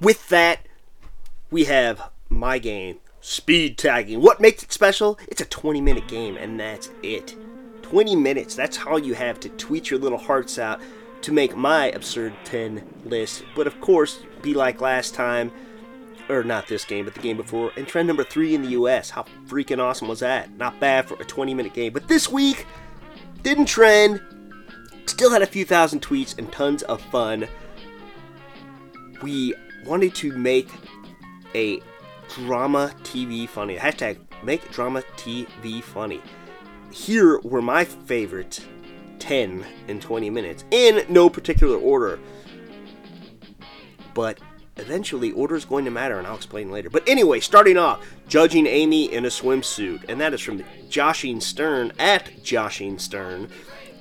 With 0.00 0.28
that, 0.28 0.60
we 1.50 1.64
have 1.64 2.10
my 2.28 2.60
game, 2.60 3.00
Speed 3.20 3.76
Tagging. 3.76 4.22
What 4.22 4.40
makes 4.40 4.62
it 4.62 4.72
special? 4.72 5.18
It's 5.26 5.40
a 5.40 5.44
20 5.44 5.80
minute 5.80 6.06
game, 6.06 6.36
and 6.36 6.60
that's 6.60 6.90
it. 7.02 7.34
20 7.82 8.14
minutes. 8.14 8.54
That's 8.54 8.78
all 8.86 9.00
you 9.00 9.14
have 9.14 9.40
to 9.40 9.48
tweet 9.48 9.90
your 9.90 9.98
little 9.98 10.18
hearts 10.18 10.60
out 10.60 10.80
to 11.22 11.32
make 11.32 11.56
my 11.56 11.86
absurd 11.86 12.34
10 12.44 12.84
list. 13.04 13.42
But 13.56 13.66
of 13.66 13.80
course, 13.80 14.22
be 14.42 14.54
like 14.54 14.80
last 14.80 15.12
time, 15.12 15.50
or 16.32 16.44
not 16.44 16.66
this 16.66 16.84
game, 16.84 17.04
but 17.04 17.14
the 17.14 17.20
game 17.20 17.36
before, 17.36 17.72
and 17.76 17.86
trend 17.86 18.08
number 18.08 18.24
three 18.24 18.54
in 18.54 18.62
the 18.62 18.70
US. 18.70 19.10
How 19.10 19.24
freaking 19.46 19.78
awesome 19.78 20.08
was 20.08 20.20
that? 20.20 20.56
Not 20.56 20.78
bad 20.80 21.06
for 21.06 21.14
a 21.14 21.24
20 21.24 21.54
minute 21.54 21.74
game. 21.74 21.92
But 21.92 22.08
this 22.08 22.28
week, 22.28 22.66
didn't 23.42 23.66
trend, 23.66 24.20
still 25.06 25.30
had 25.30 25.42
a 25.42 25.46
few 25.46 25.64
thousand 25.64 26.00
tweets 26.00 26.38
and 26.38 26.50
tons 26.52 26.82
of 26.84 27.00
fun. 27.00 27.48
We 29.22 29.54
wanted 29.86 30.14
to 30.16 30.32
make 30.36 30.68
a 31.54 31.80
drama 32.34 32.92
TV 33.02 33.48
funny. 33.48 33.76
Hashtag 33.76 34.18
make 34.42 34.70
drama 34.70 35.02
TV 35.16 35.82
funny. 35.82 36.20
Here 36.90 37.38
were 37.40 37.62
my 37.62 37.84
favorite 37.84 38.64
10 39.18 39.64
in 39.88 40.00
20 40.00 40.30
minutes 40.30 40.64
in 40.70 41.04
no 41.08 41.30
particular 41.30 41.76
order. 41.76 42.18
But 44.14 44.40
eventually, 44.76 45.32
order 45.32 45.56
is 45.56 45.64
going 45.64 45.84
to 45.84 45.90
matter, 45.90 46.18
and 46.18 46.26
I'll 46.26 46.36
explain 46.36 46.70
later. 46.70 46.90
But 46.90 47.08
anyway, 47.08 47.40
starting 47.40 47.76
off, 47.76 48.04
judging 48.28 48.66
Amy 48.66 49.12
in 49.12 49.24
a 49.24 49.28
swimsuit, 49.28 50.04
and 50.08 50.20
that 50.20 50.34
is 50.34 50.40
from 50.40 50.64
Joshing 50.88 51.40
Stern 51.40 51.92
at 51.98 52.42
Joshing 52.42 52.98
Stern, 52.98 53.48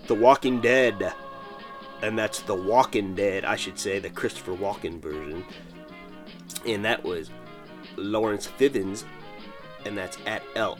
The 0.07 0.15
Walking 0.15 0.61
Dead, 0.61 1.13
and 2.01 2.17
that's 2.17 2.41
The 2.41 2.55
Walking 2.55 3.15
Dead, 3.15 3.45
I 3.45 3.55
should 3.55 3.79
say, 3.79 3.99
the 3.99 4.09
Christopher 4.09 4.53
Walken 4.53 5.01
version, 5.01 5.45
and 6.65 6.85
that 6.85 7.03
was 7.03 7.29
Lawrence 7.97 8.47
Fivens 8.47 9.05
and 9.85 9.97
that's 9.97 10.17
at 10.25 10.43
L 10.55 10.77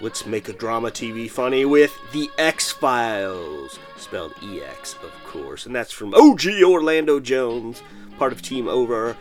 Let's 0.00 0.26
make 0.26 0.48
a 0.48 0.52
drama 0.52 0.92
TV 0.92 1.28
funny 1.28 1.64
with 1.64 1.92
The 2.12 2.30
X 2.38 2.70
Files, 2.70 3.80
spelled 3.96 4.32
EX, 4.40 4.94
of 5.02 5.12
course. 5.24 5.66
And 5.66 5.74
that's 5.74 5.92
from 5.92 6.14
OG 6.14 6.46
Orlando 6.62 7.18
Jones, 7.18 7.82
part 8.16 8.32
of 8.32 8.40
Team 8.40 8.68
Over, 8.68 9.16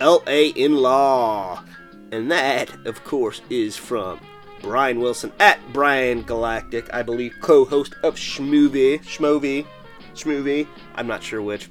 LA 0.00 0.52
in 0.54 0.76
Law. 0.76 1.64
And 2.12 2.30
that, 2.30 2.72
of 2.86 3.02
course, 3.02 3.42
is 3.50 3.76
from 3.76 4.20
Brian 4.62 5.00
Wilson 5.00 5.32
at 5.40 5.58
Brian 5.72 6.22
Galactic, 6.22 6.94
I 6.94 7.02
believe, 7.02 7.34
co 7.40 7.64
host 7.64 7.94
of 8.04 8.14
Schmovie. 8.14 9.00
Schmovie. 9.00 9.66
Schmovie. 10.14 10.68
I'm 10.94 11.08
not 11.08 11.24
sure 11.24 11.42
which. 11.42 11.68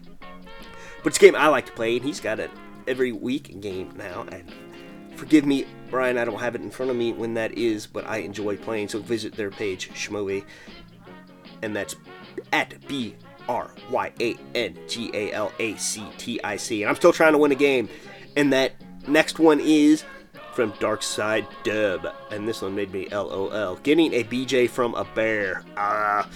But 1.01 1.07
it's 1.07 1.17
a 1.17 1.21
game 1.21 1.35
I 1.35 1.47
like 1.47 1.67
to 1.67 1.71
play, 1.71 1.95
and 1.95 2.05
he's 2.05 2.19
got 2.19 2.41
it 2.41 2.51
every 2.87 3.13
week 3.13 3.61
game 3.61 3.93
now. 3.95 4.25
And 4.29 4.51
forgive 5.23 5.45
me, 5.45 5.65
Brian, 5.89 6.17
I 6.17 6.25
don't 6.25 6.41
have 6.41 6.53
it 6.53 6.59
in 6.59 6.69
front 6.69 6.91
of 6.91 6.97
me 6.97 7.13
when 7.13 7.33
that 7.35 7.57
is, 7.57 7.87
but 7.87 8.05
I 8.05 8.17
enjoy 8.17 8.57
playing. 8.57 8.89
So 8.89 8.99
visit 8.99 9.33
their 9.33 9.49
page, 9.49 9.89
Schmovie, 9.93 10.43
and 11.61 11.73
that's 11.73 11.95
at 12.51 12.85
B 12.89 13.15
R 13.47 13.71
Y 13.89 14.11
A 14.19 14.35
N 14.53 14.77
G 14.89 15.11
A 15.13 15.31
L 15.31 15.53
A 15.59 15.77
C 15.77 16.03
T 16.17 16.43
I 16.43 16.57
C. 16.57 16.83
And 16.83 16.89
I'm 16.89 16.97
still 16.97 17.13
trying 17.13 17.31
to 17.31 17.37
win 17.37 17.53
a 17.53 17.55
game. 17.55 17.87
And 18.35 18.51
that 18.51 18.73
next 19.07 19.39
one 19.39 19.61
is 19.61 20.03
from 20.53 20.73
Dark 20.81 21.01
Side 21.01 21.47
Dub, 21.63 22.05
and 22.29 22.45
this 22.45 22.61
one 22.61 22.75
made 22.75 22.91
me 22.91 23.07
LOL. 23.09 23.77
Getting 23.77 24.13
a 24.13 24.25
BJ 24.25 24.69
from 24.69 24.93
a 24.93 25.05
bear. 25.05 25.63
Ah, 25.77 26.27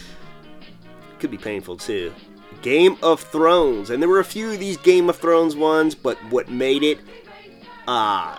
could 1.19 1.29
be 1.29 1.37
painful 1.37 1.75
too. 1.75 2.13
Game 2.61 2.95
of 3.03 3.19
Thrones, 3.19 3.89
and 3.89 4.01
there 4.01 4.07
were 4.07 4.21
a 4.21 4.25
few 4.25 4.49
of 4.49 4.59
these 4.59 4.77
Game 4.77 5.09
of 5.09 5.17
Thrones 5.17 5.57
ones, 5.57 5.93
but 5.93 6.17
what 6.31 6.47
made 6.47 6.83
it 6.83 6.99
uh, 7.85 8.37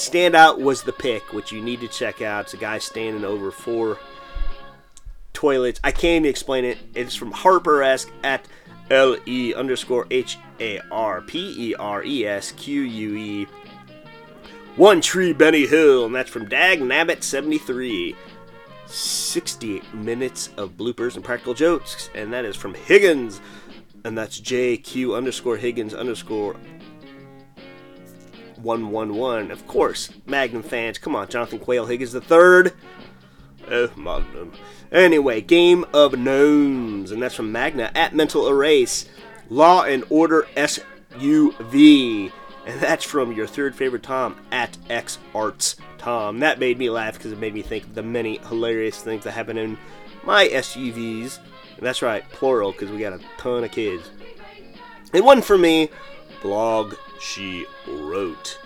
stand 0.00 0.34
out 0.34 0.60
was 0.60 0.82
the 0.82 0.92
pick, 0.92 1.32
which 1.32 1.52
you 1.52 1.60
need 1.60 1.80
to 1.80 1.88
check 1.88 2.22
out. 2.22 2.46
It's 2.46 2.54
a 2.54 2.56
guy 2.56 2.78
standing 2.78 3.24
over 3.24 3.50
four 3.50 3.98
toilets. 5.32 5.80
I 5.84 5.92
can't 5.92 6.24
even 6.24 6.30
explain 6.30 6.64
it. 6.64 6.78
It's 6.94 7.14
from 7.14 7.32
Harper 7.32 7.82
esque 7.82 8.10
at 8.22 8.46
L 8.90 9.16
E 9.26 9.54
underscore 9.54 10.06
H 10.10 10.38
A 10.58 10.80
R 10.90 11.20
P 11.20 11.70
E 11.70 11.74
R 11.74 12.02
E 12.02 12.26
S 12.26 12.52
Q 12.52 12.82
U 12.82 13.16
E. 13.16 13.46
One 14.76 15.00
Tree 15.00 15.32
Benny 15.32 15.66
Hill, 15.66 16.06
and 16.06 16.14
that's 16.14 16.30
from 16.30 16.48
Dag 16.48 16.80
Nabbit 16.80 17.22
73. 17.22 18.16
60 18.86 19.82
minutes 19.92 20.50
of 20.56 20.76
bloopers 20.76 21.14
and 21.14 21.24
practical 21.24 21.54
jokes, 21.54 22.10
and 22.14 22.32
that 22.32 22.44
is 22.44 22.56
from 22.56 22.74
Higgins, 22.74 23.40
and 24.04 24.18
that's 24.18 24.40
JQ 24.40 25.16
underscore 25.16 25.56
Higgins 25.56 25.94
underscore 25.94 26.56
111. 28.62 29.50
Of 29.50 29.66
course, 29.66 30.10
Magnum 30.26 30.62
fans, 30.62 30.98
come 30.98 31.16
on, 31.16 31.28
Jonathan 31.28 31.58
Quayle 31.58 31.86
Higgins 31.86 32.12
the 32.12 32.20
third. 32.20 32.72
Oh, 33.70 33.90
Magnum. 33.96 34.52
Anyway, 34.92 35.40
Game 35.40 35.84
of 35.92 36.18
Gnomes, 36.18 37.12
and 37.12 37.22
that's 37.22 37.34
from 37.34 37.52
Magna 37.52 37.90
at 37.94 38.14
Mental 38.14 38.48
Erase. 38.48 39.08
Law 39.48 39.82
and 39.82 40.04
Order 40.10 40.46
SUV, 40.56 42.32
and 42.66 42.80
that's 42.80 43.04
from 43.04 43.32
your 43.32 43.46
third 43.46 43.74
favorite 43.74 44.02
Tom 44.02 44.36
at 44.52 44.76
X 44.88 45.18
Arts 45.34 45.76
Tom. 45.98 46.38
That 46.40 46.58
made 46.58 46.78
me 46.78 46.90
laugh 46.90 47.14
because 47.14 47.32
it 47.32 47.38
made 47.38 47.54
me 47.54 47.62
think 47.62 47.84
of 47.84 47.94
the 47.94 48.02
many 48.02 48.38
hilarious 48.38 49.02
things 49.02 49.24
that 49.24 49.32
happen 49.32 49.58
in 49.58 49.76
my 50.24 50.48
SUVs. 50.48 51.38
And 51.76 51.86
that's 51.86 52.02
right, 52.02 52.28
plural, 52.30 52.72
because 52.72 52.90
we 52.90 52.98
got 52.98 53.12
a 53.12 53.20
ton 53.38 53.64
of 53.64 53.70
kids. 53.70 54.10
And 55.12 55.24
one 55.24 55.42
for 55.42 55.58
me, 55.58 55.90
blog 56.42 56.94
she 57.20 57.66
wrote. 57.86 58.58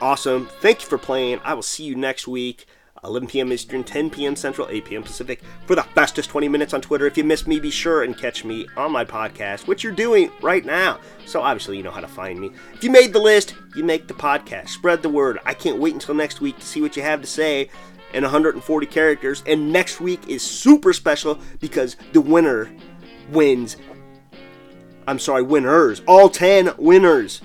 Awesome. 0.00 0.46
Thank 0.60 0.82
you 0.82 0.88
for 0.88 0.98
playing. 0.98 1.40
I 1.44 1.54
will 1.54 1.62
see 1.62 1.84
you 1.84 1.94
next 1.94 2.28
week. 2.28 2.66
11 3.04 3.28
p.m. 3.28 3.52
Eastern, 3.52 3.84
10 3.84 4.10
p.m. 4.10 4.34
Central, 4.34 4.68
8 4.68 4.84
p.m. 4.84 5.02
Pacific 5.02 5.40
for 5.66 5.76
the 5.76 5.82
fastest 5.82 6.28
20 6.28 6.48
minutes 6.48 6.74
on 6.74 6.80
Twitter. 6.80 7.06
If 7.06 7.16
you 7.16 7.24
missed 7.24 7.46
me, 7.46 7.60
be 7.60 7.70
sure 7.70 8.02
and 8.02 8.18
catch 8.18 8.44
me 8.44 8.66
on 8.76 8.90
my 8.90 9.04
podcast, 9.04 9.66
which 9.66 9.84
you're 9.84 9.92
doing 9.92 10.30
right 10.42 10.64
now. 10.64 10.98
So 11.24 11.40
obviously, 11.40 11.76
you 11.76 11.82
know 11.82 11.90
how 11.90 12.00
to 12.00 12.08
find 12.08 12.40
me. 12.40 12.50
If 12.74 12.82
you 12.82 12.90
made 12.90 13.12
the 13.12 13.20
list, 13.20 13.54
you 13.76 13.84
make 13.84 14.08
the 14.08 14.14
podcast. 14.14 14.70
Spread 14.70 15.02
the 15.02 15.08
word. 15.08 15.38
I 15.44 15.54
can't 15.54 15.78
wait 15.78 15.94
until 15.94 16.14
next 16.14 16.40
week 16.40 16.58
to 16.58 16.66
see 16.66 16.80
what 16.80 16.96
you 16.96 17.02
have 17.02 17.20
to 17.20 17.26
say 17.26 17.70
in 18.12 18.22
140 18.22 18.86
characters. 18.86 19.42
And 19.46 19.72
next 19.72 20.00
week 20.00 20.28
is 20.28 20.42
super 20.42 20.92
special 20.92 21.38
because 21.60 21.96
the 22.12 22.20
winner 22.20 22.74
wins. 23.30 23.76
I'm 25.06 25.20
sorry, 25.20 25.42
winners. 25.42 26.02
All 26.08 26.28
10 26.28 26.74
winners 26.78 27.40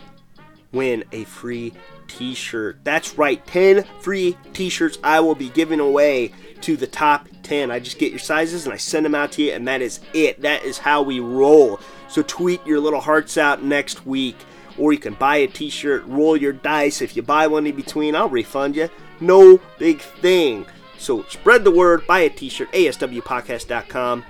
win 0.72 1.04
a 1.12 1.24
free 1.26 1.74
t 2.08 2.34
shirt. 2.34 2.80
That's 2.84 3.18
right, 3.18 3.46
10 3.48 3.84
free 4.02 4.38
t 4.54 4.70
shirts 4.70 4.98
I 5.04 5.20
will 5.20 5.36
be 5.36 5.50
giving 5.50 5.80
away 5.80 6.34
to 6.62 6.78
the 6.78 6.88
top 6.88 7.28
10. 7.44 7.72
I 7.72 7.80
just 7.80 7.98
get 7.98 8.12
your 8.12 8.20
sizes 8.20 8.66
and 8.66 8.74
I 8.74 8.78
send 8.78 9.06
them 9.06 9.16
out 9.16 9.32
to 9.34 9.44
you, 9.44 9.52
and 9.54 9.68
that 9.68 9.82
is 9.82 10.00
it. 10.14 10.42
That 10.42 10.64
is 10.64 10.78
how 10.78 11.02
we 11.02 11.20
roll. 11.20 11.80
So 12.08 12.22
tweet 12.24 12.66
your 12.66 12.80
little 12.80 13.02
hearts 13.02 13.38
out 13.38 13.64
next 13.64 14.06
week, 14.06 14.36
or 14.78 14.94
you 14.94 15.00
can 15.00 15.14
buy 15.14 15.38
a 15.38 15.48
t 15.48 15.70
shirt, 15.70 16.06
roll 16.06 16.38
your 16.38 16.54
dice. 16.54 17.02
If 17.02 17.16
you 17.16 17.22
buy 17.22 17.48
one 17.48 17.68
in 17.68 17.76
between, 17.76 18.16
I'll 18.16 18.30
refund 18.30 18.76
you. 18.76 18.90
No 19.20 19.60
big 19.78 20.02
thing. 20.02 20.66
So 20.98 21.24
spread 21.24 21.64
the 21.64 21.72
word, 21.72 22.06
buy 22.06 22.22
a 22.22 22.30
t 22.30 22.50
shirt, 22.50 22.72
aswpodcast.com. 22.74 24.26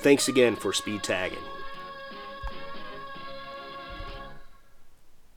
Thanks 0.00 0.28
again 0.28 0.54
for 0.54 0.72
speed 0.72 1.02
tagging. 1.02 1.38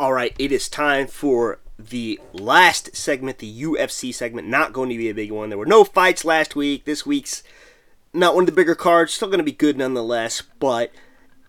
All 0.02 0.14
right, 0.14 0.36
it 0.40 0.52
is 0.52 0.68
time 0.68 1.06
for 1.06 1.60
the 1.78 2.20
last 2.34 2.96
segment, 2.96 3.38
the 3.38 3.62
UFC 3.62 4.12
segment. 4.12 4.48
Not 4.48 4.74
going 4.74 4.90
to 4.90 4.98
be 4.98 5.10
a 5.10 5.14
big 5.14 5.32
one. 5.32 5.50
There 5.50 5.60
were 5.60 5.66
no 5.68 5.84
fights 5.84 6.26
last 6.26 6.56
week. 6.56 6.86
This 6.86 7.06
week's 7.06 7.44
not 8.12 8.34
one 8.34 8.46
of 8.46 8.46
the 8.48 8.56
bigger 8.56 8.74
cards. 8.74 9.14
Still 9.14 9.28
going 9.28 9.38
to 9.38 9.44
be 9.44 9.52
good 9.52 9.78
nonetheless, 9.78 10.42
but 10.58 10.92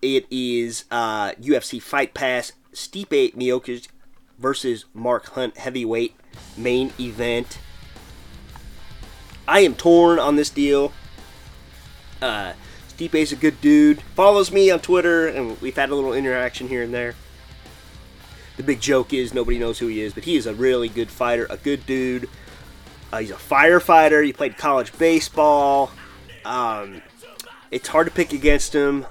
it 0.03 0.27
is 0.29 0.85
uh, 0.91 1.31
UFC 1.31 1.81
Fight 1.81 2.13
Pass 2.13 2.51
Stipe 2.73 3.33
Miocic 3.33 3.87
versus 4.37 4.85
Mark 4.93 5.29
Hunt 5.29 5.57
heavyweight 5.57 6.15
main 6.55 6.93
event. 6.99 7.57
I 9.47 9.61
am 9.61 9.73
torn 9.73 10.19
on 10.19 10.35
this 10.35 10.51
deal. 10.51 10.93
Uh, 12.21 12.53
Stipe's 12.87 13.31
a 13.31 13.35
good 13.35 13.59
dude. 13.61 14.03
Follows 14.13 14.51
me 14.51 14.69
on 14.69 14.79
Twitter, 14.79 15.27
and 15.27 15.59
we've 15.59 15.75
had 15.75 15.89
a 15.89 15.95
little 15.95 16.13
interaction 16.13 16.67
here 16.67 16.83
and 16.83 16.93
there. 16.93 17.15
The 18.57 18.63
big 18.63 18.79
joke 18.79 19.13
is 19.13 19.33
nobody 19.33 19.57
knows 19.57 19.79
who 19.79 19.87
he 19.87 20.01
is, 20.01 20.13
but 20.13 20.23
he 20.23 20.35
is 20.35 20.45
a 20.45 20.53
really 20.53 20.89
good 20.89 21.09
fighter, 21.09 21.47
a 21.49 21.57
good 21.57 21.85
dude. 21.85 22.29
Uh, 23.11 23.19
he's 23.19 23.31
a 23.31 23.35
firefighter. 23.35 24.23
He 24.23 24.33
played 24.33 24.57
college 24.57 24.95
baseball. 24.97 25.91
Um, 26.45 27.01
it's 27.71 27.87
hard 27.87 28.07
to 28.07 28.13
pick 28.13 28.33
against 28.33 28.73
him, 28.73 29.05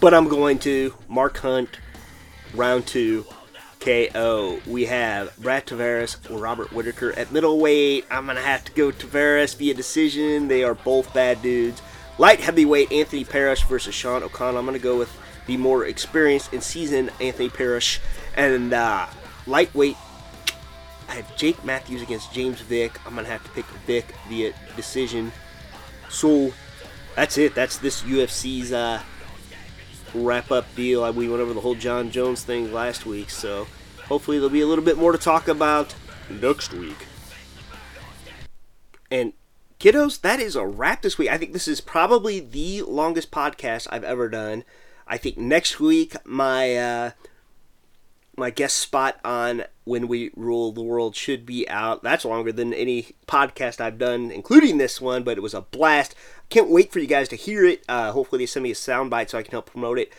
but 0.00 0.14
I'm 0.14 0.28
going 0.28 0.58
to. 0.60 0.94
Mark 1.08 1.38
Hunt, 1.38 1.78
round 2.54 2.86
two, 2.86 3.24
KO. 3.80 4.60
We 4.66 4.86
have 4.86 5.36
Brad 5.38 5.66
Tavares 5.66 6.30
or 6.30 6.38
Robert 6.38 6.72
Whitaker 6.72 7.12
at 7.12 7.32
middleweight. 7.32 8.06
I'm 8.10 8.26
going 8.26 8.36
to 8.36 8.42
have 8.42 8.64
to 8.64 8.72
go 8.72 8.90
Tavares 8.90 9.56
via 9.56 9.74
decision. 9.74 10.48
They 10.48 10.62
are 10.62 10.74
both 10.74 11.12
bad 11.14 11.42
dudes. 11.42 11.82
Light 12.18 12.40
heavyweight, 12.40 12.90
Anthony 12.90 13.24
Perosh 13.24 13.64
versus 13.68 13.94
Sean 13.94 14.24
O'Connell. 14.24 14.58
I'm 14.58 14.66
going 14.66 14.76
to 14.76 14.82
go 14.82 14.98
with 14.98 15.16
the 15.46 15.56
more 15.56 15.86
experienced 15.86 16.52
and 16.52 16.62
seasoned 16.62 17.10
Anthony 17.20 17.48
Perosh. 17.48 18.00
And 18.36 18.72
uh, 18.74 19.06
lightweight, 19.46 19.96
I 21.08 21.14
have 21.14 21.36
Jake 21.36 21.64
Matthews 21.64 22.02
against 22.02 22.32
James 22.32 22.60
Vick. 22.60 22.98
I'm 23.06 23.14
going 23.14 23.24
to 23.24 23.30
have 23.30 23.44
to 23.44 23.50
pick 23.50 23.64
Vick 23.86 24.06
via 24.28 24.52
decision. 24.74 25.32
So 26.08 26.52
that's 27.14 27.38
it. 27.38 27.54
That's 27.54 27.78
this 27.78 28.02
UFC's 28.02 28.72
uh, 28.72 29.00
wrap 30.12 30.50
up 30.50 30.66
deal. 30.74 31.10
We 31.12 31.28
went 31.28 31.40
over 31.40 31.54
the 31.54 31.60
whole 31.60 31.74
Jon 31.76 32.10
Jones 32.10 32.42
thing 32.42 32.72
last 32.72 33.06
week, 33.06 33.30
so 33.30 33.66
hopefully 34.06 34.38
there'll 34.38 34.50
be 34.50 34.60
a 34.60 34.66
little 34.66 34.84
bit 34.84 34.98
more 34.98 35.12
to 35.12 35.18
talk 35.18 35.48
about 35.48 35.94
next 36.28 36.72
week. 36.72 37.06
And 39.10 39.32
kiddos, 39.78 40.20
that 40.20 40.40
is 40.40 40.56
a 40.56 40.66
wrap 40.66 41.02
this 41.02 41.18
week. 41.18 41.28
I 41.28 41.38
think 41.38 41.52
this 41.52 41.68
is 41.68 41.80
probably 41.80 42.40
the 42.40 42.82
longest 42.82 43.30
podcast 43.30 43.86
I've 43.90 44.04
ever 44.04 44.28
done. 44.28 44.64
I 45.06 45.16
think 45.16 45.38
next 45.38 45.80
week 45.80 46.14
my 46.24 46.76
uh, 46.76 47.10
my 48.36 48.50
guest 48.50 48.76
spot 48.76 49.18
on 49.24 49.64
when 49.84 50.06
we 50.06 50.30
rule 50.36 50.70
the 50.72 50.82
world 50.82 51.16
should 51.16 51.46
be 51.46 51.68
out. 51.68 52.02
That's 52.02 52.24
longer 52.24 52.52
than 52.52 52.74
any 52.74 53.08
podcast 53.26 53.80
I've 53.80 53.98
done, 53.98 54.30
including 54.30 54.78
this 54.78 55.00
one. 55.00 55.24
But 55.24 55.38
it 55.38 55.42
was 55.42 55.54
a 55.54 55.62
blast. 55.62 56.14
Can't 56.48 56.70
wait 56.70 56.92
for 56.92 56.98
you 56.98 57.06
guys 57.06 57.28
to 57.30 57.36
hear 57.36 57.64
it. 57.64 57.82
Uh, 57.88 58.12
hopefully 58.12 58.42
they 58.42 58.46
send 58.46 58.62
me 58.62 58.70
a 58.70 58.74
soundbite 58.74 59.30
so 59.30 59.38
I 59.38 59.42
can 59.42 59.52
help 59.52 59.70
promote 59.70 59.98
it. 59.98 60.12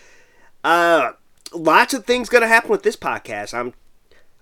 Uh, 0.64 1.12
lots 1.54 1.94
of 1.94 2.06
things 2.06 2.30
gonna 2.30 2.48
happen 2.48 2.72
with 2.72 2.84
this 2.84 2.98
podcast. 2.98 3.54
I'm 3.54 3.74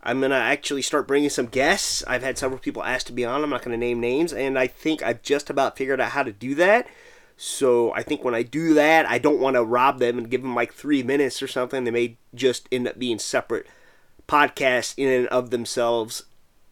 I'm 0.04 0.22
gonna 0.22 0.36
actually 0.36 0.82
start 0.82 1.08
bringing 1.08 1.30
some 1.30 1.48
guests. 1.48 2.04
I've 2.08 2.24
had 2.24 2.38
several 2.38 2.60
people 2.60 2.84
ask 2.84 3.08
to 3.08 3.14
be 3.14 3.26
on. 3.26 3.44
I'm 3.44 3.50
not 3.50 3.64
gonna 3.64 3.78
name 3.78 4.00
names, 4.00 4.32
and 4.34 4.58
I 4.58 4.68
think 4.68 5.04
I've 5.04 5.22
just 5.22 5.50
about 5.50 5.78
figured 5.78 6.00
out 6.00 6.12
how 6.12 6.24
to 6.24 6.32
do 6.32 6.56
that. 6.56 6.88
So 7.38 7.94
I 7.94 8.02
think 8.02 8.24
when 8.24 8.34
I 8.34 8.42
do 8.42 8.74
that, 8.74 9.06
I 9.06 9.20
don't 9.20 9.40
want 9.40 9.56
to 9.56 9.64
rob 9.64 10.00
them 10.00 10.18
and 10.18 10.30
give 10.30 10.42
them 10.42 10.56
like 10.56 10.74
three 10.74 11.04
minutes 11.04 11.42
or 11.42 11.48
something. 11.48 11.84
They 11.84 11.92
may 11.92 12.18
just 12.34 12.68
end 12.72 12.88
up 12.88 12.98
being 12.98 13.20
separate 13.20 13.68
podcasts 14.28 14.96
in 14.98 15.08
and 15.08 15.28
of 15.28 15.52
themselves. 15.52 16.24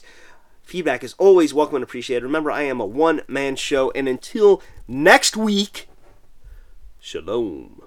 Feedback 0.68 1.02
is 1.02 1.16
always 1.18 1.54
welcome 1.54 1.78
and 1.78 1.84
appreciated. 1.84 2.26
Remember, 2.26 2.52
I 2.52 2.64
am 2.64 2.82
a 2.82 2.86
one 2.86 3.22
man 3.26 3.56
show. 3.56 3.90
And 3.92 4.06
until 4.06 4.62
next 4.86 5.38
week, 5.38 5.88
shalom. 7.00 7.87